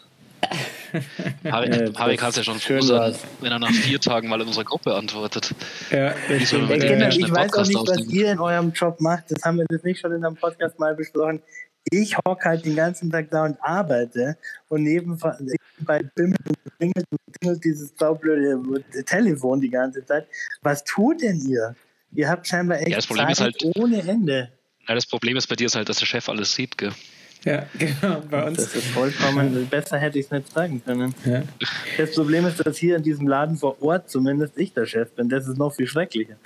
Harry, 1.45 2.17
kann 2.17 2.31
es 2.31 2.37
ja 2.37 2.43
schon 2.43 2.59
froh 2.59 2.81
sein, 2.81 3.15
wenn 3.41 3.53
er 3.53 3.59
nach 3.59 3.71
vier 3.71 4.01
Tagen 4.01 4.29
mal 4.29 4.41
in 4.41 4.47
unserer 4.47 4.65
Gruppe 4.65 4.95
antwortet. 4.95 5.55
Ja, 5.91 6.15
ich, 6.29 6.49
so, 6.49 6.59
ich, 6.59 6.85
ich 7.19 7.33
weiß 7.33 7.55
auch 7.55 7.67
nicht, 7.67 7.89
was 7.89 8.09
ihr 8.09 8.33
in 8.33 8.39
eurem 8.39 8.73
Job 8.73 9.01
macht. 9.01 9.31
Das 9.31 9.43
haben 9.45 9.59
wir 9.59 9.67
das 9.69 9.83
nicht 9.83 10.01
schon 10.01 10.13
in 10.13 10.25
einem 10.25 10.37
Podcast 10.37 10.79
mal 10.79 10.95
besprochen. 10.95 11.43
Ich 11.91 12.17
hocke 12.17 12.49
halt 12.49 12.65
den 12.65 12.77
ganzen 12.77 13.11
Tag 13.11 13.31
da 13.31 13.45
und 13.45 13.57
arbeite 13.61 14.37
und 14.69 14.85
nebenbei 14.85 16.03
bimmelt 16.15 16.49
und 16.49 16.79
klingelt 16.79 17.07
und 17.45 17.65
dieses 17.65 17.93
saublöde 17.99 18.61
Telefon 19.05 19.61
die 19.61 19.71
ganze 19.71 20.05
Zeit. 20.05 20.27
Was 20.63 20.85
tut 20.85 21.23
denn 21.23 21.41
ihr? 21.41 21.75
Ihr 22.15 22.29
habt 22.29 22.47
scheinbar 22.47 22.79
echt 22.81 22.89
ja, 22.89 23.01
Zeit 23.01 23.41
halt, 23.41 23.65
ohne 23.77 24.03
Ende. 24.03 24.53
Ja, 24.87 24.95
das 24.95 25.07
Problem 25.07 25.37
ist 25.37 25.47
bei 25.47 25.57
dir 25.57 25.67
ist 25.67 25.75
halt, 25.75 25.89
dass 25.89 25.99
der 25.99 26.07
Chef 26.07 26.29
alles 26.29 26.55
sieht, 26.55 26.77
gell? 26.77 26.93
Ja, 27.45 27.67
genau, 27.79 28.23
bei 28.31 28.45
uns. 28.45 28.59
Das 28.59 28.75
ist 28.77 28.87
vollkommen, 28.89 29.67
besser 29.69 29.99
hätte 29.99 30.19
ich 30.19 30.27
es 30.27 30.31
nicht 30.31 30.53
sagen 30.53 30.83
können. 30.85 31.15
Ja. 31.25 31.43
Das 31.99 32.15
Problem 32.15 32.47
ist, 32.47 32.65
dass 32.65 32.77
hier 32.79 32.97
in 32.97 33.03
diesem 33.03 33.27
Laden 33.27 33.57
vor 33.57 33.83
Ort 33.83 34.09
zumindest 34.09 34.57
ich 34.57 34.73
der 34.73 34.87
Chef 34.87 35.11
bin. 35.13 35.29
Das 35.29 35.49
ist 35.49 35.59
noch 35.59 35.75
viel 35.75 35.87
schrecklicher. 35.87 36.37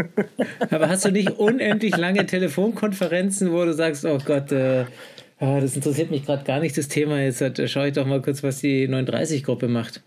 Aber 0.70 0.88
hast 0.88 1.04
du 1.04 1.10
nicht 1.10 1.30
unendlich 1.38 1.96
lange 1.96 2.24
Telefonkonferenzen, 2.24 3.52
wo 3.52 3.64
du 3.64 3.74
sagst, 3.74 4.04
oh 4.06 4.18
Gott, 4.24 4.50
äh, 4.52 4.86
ah, 5.40 5.60
das 5.60 5.76
interessiert 5.76 6.10
mich 6.10 6.24
gerade 6.24 6.44
gar 6.44 6.60
nicht, 6.60 6.76
das 6.76 6.88
Thema. 6.88 7.20
Jetzt 7.20 7.42
äh, 7.42 7.68
schaue 7.68 7.88
ich 7.88 7.94
doch 7.94 8.06
mal 8.06 8.22
kurz, 8.22 8.42
was 8.42 8.60
die 8.60 8.88
39-Gruppe 8.88 9.68
macht. 9.68 10.02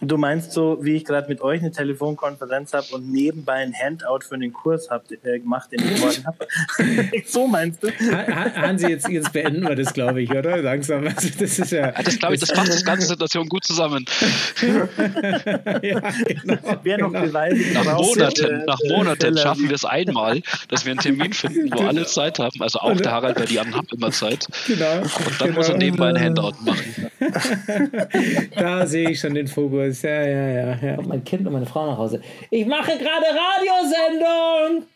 Du 0.00 0.16
meinst 0.16 0.52
so, 0.52 0.78
wie 0.80 0.94
ich 0.94 1.04
gerade 1.04 1.28
mit 1.28 1.40
euch 1.40 1.60
eine 1.60 1.72
Telefonkonferenz 1.72 2.72
habe 2.72 2.86
und 2.92 3.10
nebenbei 3.10 3.54
ein 3.54 3.74
Handout 3.74 4.20
für 4.28 4.38
den 4.38 4.52
Kurs 4.52 4.90
hab, 4.90 5.10
äh, 5.10 5.40
gemacht, 5.40 5.72
den 5.72 5.80
ich 5.80 6.00
morgen 6.00 6.24
habe? 6.24 6.46
so 7.26 7.48
meinst 7.48 7.82
du? 7.82 7.88
Hansi, 7.88 8.86
jetzt, 8.86 9.08
jetzt 9.08 9.32
beenden 9.32 9.66
wir 9.66 9.74
das, 9.74 9.92
glaube 9.92 10.22
ich, 10.22 10.30
oder? 10.30 10.58
Langsam. 10.58 11.04
Also 11.04 11.28
das 11.36 11.58
ist 11.58 11.72
ja. 11.72 11.90
Das 11.90 12.16
glaube 12.16 12.36
ich, 12.36 12.40
das 12.40 12.52
fasst 12.52 12.80
die 12.80 12.84
ganze 12.84 13.08
Situation 13.08 13.48
gut 13.48 13.64
zusammen. 13.64 14.04
ja, 15.82 16.00
genau. 16.00 16.80
Wer 16.84 16.98
noch 16.98 17.12
genau. 17.12 17.26
Beweise 17.26 17.72
nach 17.72 17.98
Monaten, 17.98 18.64
nach 18.66 18.80
Monaten 18.88 19.36
schaffen 19.36 19.68
wir 19.68 19.74
es 19.74 19.84
einmal, 19.84 20.42
dass 20.68 20.84
wir 20.84 20.92
einen 20.92 21.00
Termin 21.00 21.32
finden, 21.32 21.72
wo 21.72 21.80
alle 21.80 22.06
Zeit 22.06 22.38
haben. 22.38 22.62
Also 22.62 22.78
auch 22.78 22.96
der 22.96 23.10
Harald, 23.10 23.40
weil 23.40 23.46
die 23.46 23.58
anderen 23.58 23.78
haben 23.78 23.88
immer 23.96 24.12
Zeit. 24.12 24.46
Genau. 24.68 25.00
Und 25.00 25.40
dann 25.40 25.48
genau. 25.48 25.54
muss 25.54 25.68
er 25.68 25.76
nebenbei 25.76 26.10
ein 26.10 26.20
Handout 26.20 26.54
machen. 26.64 27.10
da 28.56 28.86
sehe 28.86 29.10
ich 29.10 29.18
schon 29.18 29.34
den 29.34 29.48
Fokus. 29.48 29.87
Service. 29.92 30.02
Ja, 30.02 30.26
ja, 30.26 30.48
ja, 30.48 30.78
ja. 30.90 30.96
Kommt 30.96 31.08
mein 31.08 31.24
Kind 31.24 31.46
und 31.46 31.52
meine 31.52 31.66
Frau 31.66 31.86
nach 31.86 31.98
Hause. 31.98 32.20
Ich 32.50 32.66
mache 32.66 32.92
gerade 32.98 33.26
Radiosendung. 33.44 34.86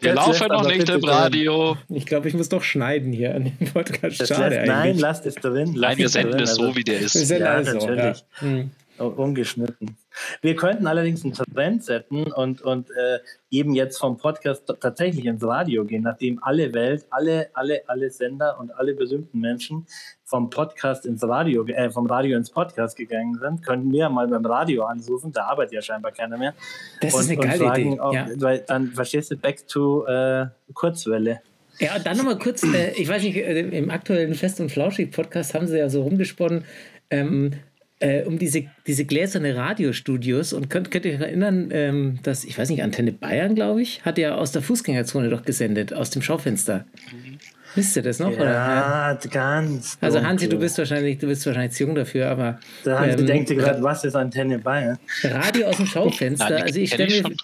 Wir 0.00 0.14
laufen 0.14 0.48
noch 0.48 0.66
nicht 0.66 0.88
im 0.88 1.04
Radio. 1.04 1.76
Ich 1.88 2.06
glaube, 2.06 2.28
ich 2.28 2.34
muss 2.34 2.48
doch 2.48 2.62
schneiden 2.62 3.12
hier 3.12 3.34
an 3.34 3.44
dem 3.44 3.72
Podcast. 3.72 4.26
Schade 4.26 4.56
lässt, 4.56 4.66
nein, 4.66 4.98
lasst 4.98 5.26
es 5.26 5.34
drin. 5.36 5.74
Lasst 5.74 5.76
nein, 5.76 5.98
wir 5.98 6.08
senden 6.08 6.40
es 6.40 6.54
so, 6.54 6.62
also, 6.62 6.76
wie 6.76 6.84
der 6.84 7.00
ist. 7.00 7.14
Wir 7.14 7.26
senden 7.26 7.44
ja, 7.46 7.52
alles 7.52 7.74
natürlich. 7.74 8.16
So, 8.40 8.46
ja. 8.46 8.52
Hm. 8.52 8.70
Ungeschnitten. 8.98 9.96
Wir 10.42 10.56
könnten 10.56 10.86
allerdings 10.86 11.24
einen 11.24 11.34
Trend 11.34 11.84
setzen 11.84 12.32
und, 12.32 12.62
und 12.62 12.90
äh, 12.90 13.18
eben 13.50 13.74
jetzt 13.74 13.98
vom 13.98 14.16
Podcast 14.16 14.72
tatsächlich 14.80 15.24
ins 15.26 15.42
Radio 15.44 15.84
gehen, 15.84 16.02
nachdem 16.02 16.42
alle 16.42 16.72
Welt, 16.74 17.06
alle, 17.10 17.48
alle, 17.54 17.82
alle 17.86 18.10
Sender 18.10 18.58
und 18.58 18.70
alle 18.72 18.94
berühmten 18.94 19.40
Menschen 19.40 19.86
vom 20.24 20.50
Podcast 20.50 21.06
ins 21.06 21.22
Radio, 21.22 21.66
äh, 21.66 21.90
vom 21.90 22.06
Radio 22.06 22.36
ins 22.36 22.50
Podcast 22.50 22.96
gegangen 22.96 23.38
sind, 23.40 23.64
könnten 23.64 23.92
wir 23.92 24.08
mal 24.08 24.26
beim 24.26 24.44
Radio 24.44 24.84
anrufen, 24.84 25.32
da 25.32 25.44
arbeitet 25.44 25.74
ja 25.74 25.82
scheinbar 25.82 26.12
keiner 26.12 26.36
mehr. 26.36 26.54
Das 27.00 27.14
und, 27.14 27.20
ist 27.20 27.30
eine 27.30 27.36
geile 27.38 27.64
fragen, 27.64 27.92
Idee. 27.92 28.14
Ja. 28.14 28.26
weil 28.36 28.58
dann 28.66 28.88
verstehst 28.88 29.30
du, 29.30 29.36
back 29.36 29.66
to 29.68 30.06
äh, 30.06 30.46
Kurzwelle. 30.74 31.40
Ja, 31.78 31.98
dann 31.98 32.16
nochmal 32.16 32.38
kurz, 32.38 32.62
äh, 32.62 32.92
ich 32.92 33.08
weiß 33.08 33.22
nicht, 33.22 33.36
äh, 33.36 33.60
im 33.60 33.90
aktuellen 33.90 34.34
Fest- 34.34 34.60
und 34.60 34.70
Flauschig-Podcast 34.70 35.54
haben 35.54 35.66
sie 35.66 35.78
ja 35.78 35.88
so 35.88 36.02
rumgesponnen, 36.02 36.64
ähm, 37.10 37.52
äh, 37.98 38.24
um 38.24 38.38
diese, 38.38 38.64
diese 38.86 39.04
gläserne 39.04 39.56
Radiostudios 39.56 40.52
und 40.52 40.68
könnt, 40.68 40.90
könnt 40.90 41.06
ihr 41.06 41.14
euch 41.14 41.20
erinnern, 41.20 41.68
ähm, 41.72 42.18
dass, 42.22 42.44
ich 42.44 42.58
weiß 42.58 42.68
nicht, 42.68 42.82
Antenne 42.82 43.12
Bayern, 43.12 43.54
glaube 43.54 43.82
ich, 43.82 44.04
hat 44.04 44.18
ja 44.18 44.34
aus 44.34 44.52
der 44.52 44.62
Fußgängerzone 44.62 45.30
doch 45.30 45.42
gesendet, 45.42 45.94
aus 45.94 46.10
dem 46.10 46.22
Schaufenster. 46.22 46.84
Mhm. 47.10 47.38
Wisst 47.74 47.94
ihr 47.94 48.02
das 48.02 48.18
noch? 48.18 48.32
Ja, 48.32 49.12
oder? 49.12 49.28
ganz. 49.30 49.98
Also 50.00 50.22
Hansi, 50.22 50.48
du 50.48 50.58
bist 50.58 50.78
wahrscheinlich, 50.78 51.18
du 51.18 51.26
bist 51.26 51.44
wahrscheinlich 51.44 51.72
zu 51.72 51.84
jung 51.84 51.94
dafür, 51.94 52.28
aber. 52.30 52.58
Hansi 52.86 53.18
ähm, 53.18 53.26
denkt 53.26 53.50
gerade, 53.50 53.82
was 53.82 54.02
ist 54.02 54.14
Antenne 54.14 54.58
Bayern? 54.58 54.98
Radio 55.22 55.66
aus 55.66 55.76
dem 55.76 55.86
Schaufenster. 55.86 56.62
also 56.62 56.80
ich 56.80 56.92
stelle 56.92 57.22
mir, 57.22 57.36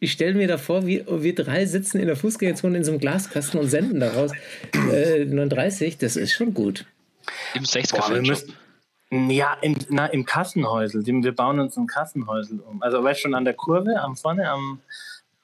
ich 0.00 0.12
stelle 0.12 0.34
mir 0.34 0.46
da 0.46 0.58
vor, 0.58 0.86
wie 0.86 1.04
wir 1.08 1.34
drei 1.34 1.64
sitzen 1.64 1.98
in 2.00 2.06
der 2.06 2.16
Fußgängerzone 2.16 2.76
in 2.76 2.84
so 2.84 2.92
einem 2.92 3.00
Glaskasten 3.00 3.58
und 3.58 3.68
senden 3.68 4.00
daraus 4.00 4.32
äh, 4.92 5.24
39. 5.24 5.96
Das 5.96 6.16
ist 6.16 6.32
schon 6.32 6.52
gut. 6.52 6.84
Im 7.54 7.64
Sechscafé. 7.64 8.42
Ja, 9.10 9.56
im, 9.62 9.74
na, 9.88 10.06
im 10.06 10.24
Kassenhäusel. 10.26 11.04
Wir 11.06 11.34
bauen 11.34 11.60
uns 11.60 11.76
ein 11.76 11.86
Kassenhäusel 11.86 12.60
um. 12.60 12.82
Also, 12.82 13.02
weißt 13.02 13.20
du, 13.20 13.22
schon 13.22 13.34
an 13.34 13.44
der 13.44 13.54
Kurve, 13.54 14.00
am 14.00 14.16
vorne, 14.16 14.50
am. 14.50 14.80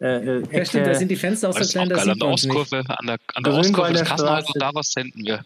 Äh, 0.00 0.06
äh 0.06 0.42
ja, 0.50 0.64
stimmt, 0.64 0.86
da 0.86 0.94
sind 0.94 1.10
die 1.10 1.16
Fenster 1.16 1.48
auch 1.48 1.58
so 1.58 1.64
klein, 1.66 1.88
dass 1.88 2.06
an 2.06 2.18
der 2.18 2.28
Ostkurve, 2.28 2.84
an 2.86 3.06
der, 3.06 3.16
an 3.34 3.42
der 3.42 3.54
Ostkurve 3.54 3.92
des 3.92 4.04
Kassenhäusels, 4.04 4.52
da 4.58 4.70
was 4.74 4.88
senden 4.92 5.24
wir. 5.24 5.44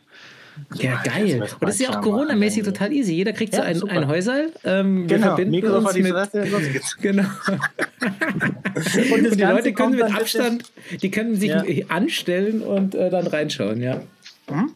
Ja, 0.74 1.00
geil. 1.04 1.42
Und 1.42 1.68
das 1.68 1.76
ist 1.76 1.82
ja 1.82 1.90
auch 1.90 2.00
Corona-mäßig 2.00 2.64
total 2.64 2.92
easy. 2.92 3.14
Jeder 3.14 3.32
kriegt 3.32 3.54
ja, 3.54 3.72
so 3.74 3.86
ein, 3.86 3.98
ein 3.98 4.08
Häuserl. 4.08 4.52
Ähm, 4.64 5.06
genau, 5.06 5.36
wir 5.36 5.36
verbinden 5.36 5.70
uns 5.70 5.94
mit, 5.94 6.82
Genau. 7.00 7.22
und, 9.14 9.26
und, 9.26 9.38
die 9.38 9.42
Leute 9.42 9.72
können 9.72 9.94
mit 9.94 10.02
Abstand, 10.02 10.64
die 11.00 11.10
können 11.10 11.36
sich 11.36 11.50
ja. 11.50 11.62
anstellen 11.88 12.62
und 12.62 12.94
äh, 12.96 13.10
dann 13.10 13.26
reinschauen, 13.26 13.80
ja. 13.80 14.00
Hm? 14.48 14.72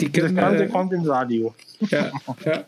Die 0.00 0.10
können, 0.10 0.34
das 0.34 0.44
Ganze 0.44 0.64
äh, 0.64 0.68
kommt 0.68 0.92
ins 0.92 1.08
Radio. 1.08 1.54
Ja, 1.90 2.10
ja. 2.44 2.64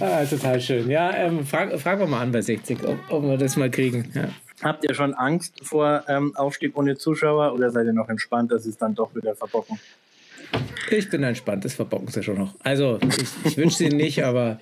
Ah, 0.00 0.24
total 0.24 0.60
schön. 0.60 0.90
Ja, 0.90 1.14
ähm, 1.14 1.46
frag, 1.46 1.78
fragen 1.78 2.00
wir 2.00 2.06
mal 2.06 2.20
an 2.20 2.32
bei 2.32 2.42
60, 2.42 2.84
ob, 2.84 2.98
ob 3.10 3.22
wir 3.22 3.36
das 3.36 3.56
mal 3.56 3.70
kriegen. 3.70 4.10
Ja. 4.14 4.28
Habt 4.62 4.84
ihr 4.84 4.94
schon 4.94 5.14
Angst 5.14 5.60
vor 5.62 6.04
ähm, 6.08 6.34
Aufstieg 6.34 6.76
ohne 6.76 6.96
Zuschauer 6.96 7.52
oder 7.52 7.70
seid 7.70 7.86
ihr 7.86 7.92
noch 7.92 8.08
entspannt, 8.08 8.52
dass 8.52 8.66
es 8.66 8.78
dann 8.78 8.94
doch 8.94 9.14
wieder 9.14 9.34
verbocken? 9.34 9.78
Ich 10.90 11.10
bin 11.10 11.22
entspannt, 11.22 11.64
das 11.64 11.74
verbocken 11.74 12.08
sie 12.08 12.22
schon 12.22 12.38
noch. 12.38 12.54
Also, 12.62 12.98
ich, 13.02 13.28
ich 13.44 13.56
wünsche 13.56 13.76
sie 13.76 13.88
nicht, 13.88 14.24
aber 14.24 14.60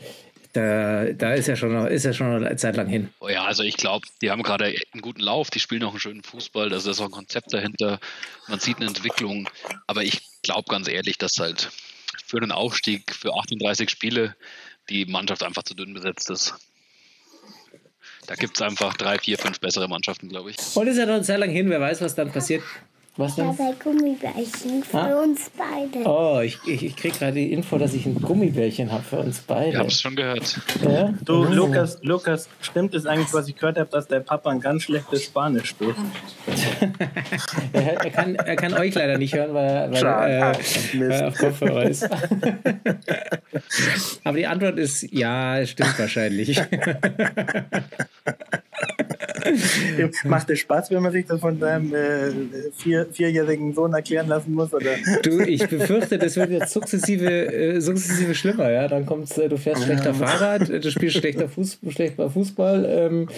da, 0.54 1.12
da 1.12 1.34
ist 1.34 1.48
ja 1.48 1.56
schon 1.56 1.72
noch, 1.72 1.86
ist 1.86 2.04
ja 2.04 2.12
schon 2.12 2.28
eine 2.28 2.56
Zeit 2.56 2.76
lang 2.76 2.86
hin. 2.86 3.10
Oh 3.20 3.28
ja, 3.28 3.44
also 3.44 3.62
ich 3.64 3.76
glaube, 3.76 4.06
die 4.22 4.30
haben 4.30 4.42
gerade 4.42 4.66
einen 4.66 5.02
guten 5.02 5.20
Lauf, 5.20 5.50
die 5.50 5.58
spielen 5.58 5.82
auch 5.82 5.90
einen 5.90 6.00
schönen 6.00 6.22
Fußball, 6.22 6.72
also 6.72 6.86
da 6.86 6.90
ist 6.92 7.00
auch 7.00 7.06
ein 7.06 7.10
Konzept 7.10 7.52
dahinter, 7.52 7.98
man 8.48 8.60
sieht 8.60 8.76
eine 8.76 8.86
Entwicklung, 8.86 9.48
aber 9.86 10.04
ich 10.04 10.22
glaube 10.42 10.70
ganz 10.70 10.88
ehrlich, 10.88 11.18
dass 11.18 11.38
halt 11.38 11.70
für 12.24 12.40
den 12.40 12.52
Aufstieg 12.52 13.12
für 13.12 13.34
38 13.34 13.90
Spiele 13.90 14.36
die 14.88 15.06
Mannschaft 15.06 15.42
einfach 15.42 15.64
zu 15.64 15.74
dünn 15.74 15.92
besetzt 15.92 16.30
ist. 16.30 16.54
Da 18.26 18.36
gibt 18.36 18.56
es 18.56 18.62
einfach 18.62 18.96
drei, 18.96 19.18
vier, 19.18 19.36
fünf 19.36 19.60
bessere 19.60 19.88
Mannschaften, 19.88 20.28
glaube 20.28 20.50
ich. 20.50 20.56
Und 20.74 20.86
ist 20.86 20.96
ja 20.96 21.04
noch 21.04 21.22
sehr 21.22 21.38
lang 21.38 21.50
hin, 21.50 21.68
wer 21.68 21.80
weiß, 21.80 22.00
was 22.00 22.14
dann 22.14 22.30
passiert. 22.30 22.62
Was 23.16 23.36
denn? 23.36 23.52
Ich 23.52 23.60
habe 23.60 23.70
ein 23.70 23.78
Gummibärchen 23.78 24.82
für 24.82 24.98
ah? 24.98 25.22
uns 25.22 25.48
beide. 25.56 26.04
Oh, 26.04 26.40
ich, 26.40 26.58
ich, 26.66 26.84
ich 26.84 26.96
kriege 26.96 27.16
gerade 27.16 27.34
die 27.34 27.52
Info, 27.52 27.78
dass 27.78 27.94
ich 27.94 28.06
ein 28.06 28.20
Gummibärchen 28.20 28.90
habe 28.90 29.04
für 29.04 29.18
uns 29.18 29.38
beide. 29.38 29.70
Ich 29.70 29.76
habe 29.76 29.86
es 29.86 30.00
schon 30.00 30.16
gehört. 30.16 30.58
Ja? 30.82 31.14
Du, 31.24 31.44
Lukas, 31.44 32.00
Lukas, 32.02 32.48
stimmt 32.60 32.92
es 32.92 33.06
eigentlich, 33.06 33.32
was 33.32 33.46
ich 33.46 33.54
gehört 33.54 33.78
habe, 33.78 33.88
dass 33.88 34.08
der 34.08 34.18
Papa 34.18 34.50
ein 34.50 34.58
ganz 34.58 34.82
schlechtes 34.82 35.22
Spanisch 35.22 35.68
spricht? 35.68 35.94
er, 37.72 38.04
er, 38.04 38.10
kann, 38.10 38.34
er 38.34 38.56
kann 38.56 38.74
euch 38.74 38.96
leider 38.96 39.16
nicht 39.16 39.32
hören, 39.32 39.54
weil, 39.54 39.92
weil, 39.92 40.02
äh, 40.02 40.52
weil 40.98 41.10
er 41.12 41.28
auf 41.28 41.38
Kopfhörer 41.38 41.84
ist. 41.84 42.10
Aber 44.24 44.36
die 44.36 44.48
Antwort 44.48 44.76
ist 44.76 45.02
ja, 45.12 45.60
es 45.60 45.70
stimmt 45.70 45.96
wahrscheinlich. 46.00 46.60
Macht 50.24 50.50
es 50.50 50.60
Spaß, 50.60 50.90
wenn 50.90 51.02
man 51.02 51.12
sich 51.12 51.26
das 51.26 51.40
von 51.40 51.58
seinem 51.58 51.94
äh, 51.94 52.30
vier, 52.76 53.06
vierjährigen 53.10 53.74
Sohn 53.74 53.92
erklären 53.92 54.28
lassen 54.28 54.52
muss? 54.52 54.72
Oder? 54.72 54.92
Du, 55.22 55.40
ich 55.40 55.66
befürchte, 55.68 56.18
das 56.18 56.36
wird 56.36 56.50
jetzt 56.50 56.72
sukzessive, 56.72 57.52
äh, 57.52 57.80
sukzessive 57.80 58.34
schlimmer. 58.34 58.70
Ja? 58.70 58.88
Dann 58.88 59.06
kommt's, 59.06 59.36
äh, 59.38 59.48
du 59.48 59.56
fährst 59.56 59.84
schlechter 59.84 60.14
Fahrrad, 60.14 60.68
du 60.68 60.90
spielst 60.90 61.16
schlechter 61.16 61.48
Fuß, 61.48 61.78
schlechter 61.90 62.30
Fußball. 62.30 62.84
Ähm, 62.88 63.28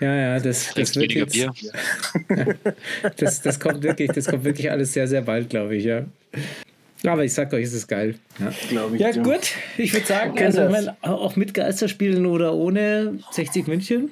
ja, 0.00 0.14
ja, 0.14 0.40
das, 0.40 0.74
das 0.74 0.96
wird 0.96 1.12
jetzt, 1.12 1.32
Bier. 1.32 1.52
Ja, 1.60 3.10
das, 3.16 3.42
das 3.42 3.60
kommt 3.60 3.82
wirklich, 3.82 4.10
das 4.10 4.26
kommt 4.26 4.44
wirklich 4.44 4.70
alles 4.70 4.92
sehr, 4.92 5.06
sehr 5.06 5.22
bald, 5.22 5.50
glaube 5.50 5.76
ich, 5.76 5.84
ja. 5.84 6.04
Aber 7.06 7.24
ich 7.24 7.34
sag 7.34 7.52
euch, 7.52 7.64
es 7.64 7.74
ist 7.74 7.86
geil. 7.86 8.14
Ja, 8.38 8.52
ich, 8.92 9.00
ja 9.00 9.10
gut, 9.22 9.52
ich 9.76 9.92
würde 9.92 10.06
sagen, 10.06 10.38
also, 10.38 10.90
auch 11.02 11.36
mit 11.36 11.52
Geisterspielen 11.52 12.24
oder 12.26 12.54
ohne 12.54 13.18
60 13.30 13.66
München. 13.66 14.10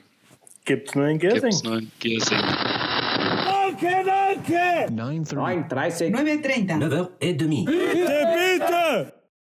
Gibt's 0.65 0.95
nur 0.95 1.09
in 1.09 1.19
Giersing. 1.19 1.41
Gibt's 1.43 1.63
nur 1.65 1.79
in 1.79 1.91
Giersing. 1.99 2.39
Danke, 2.39 4.05
danke! 4.05 4.93
9.30. 4.93 5.69
9.30. 5.69 6.11
9.30. 6.13 7.19
9h30. 7.19 7.65
Bitte, 7.67 8.27
bitte! 8.35 9.22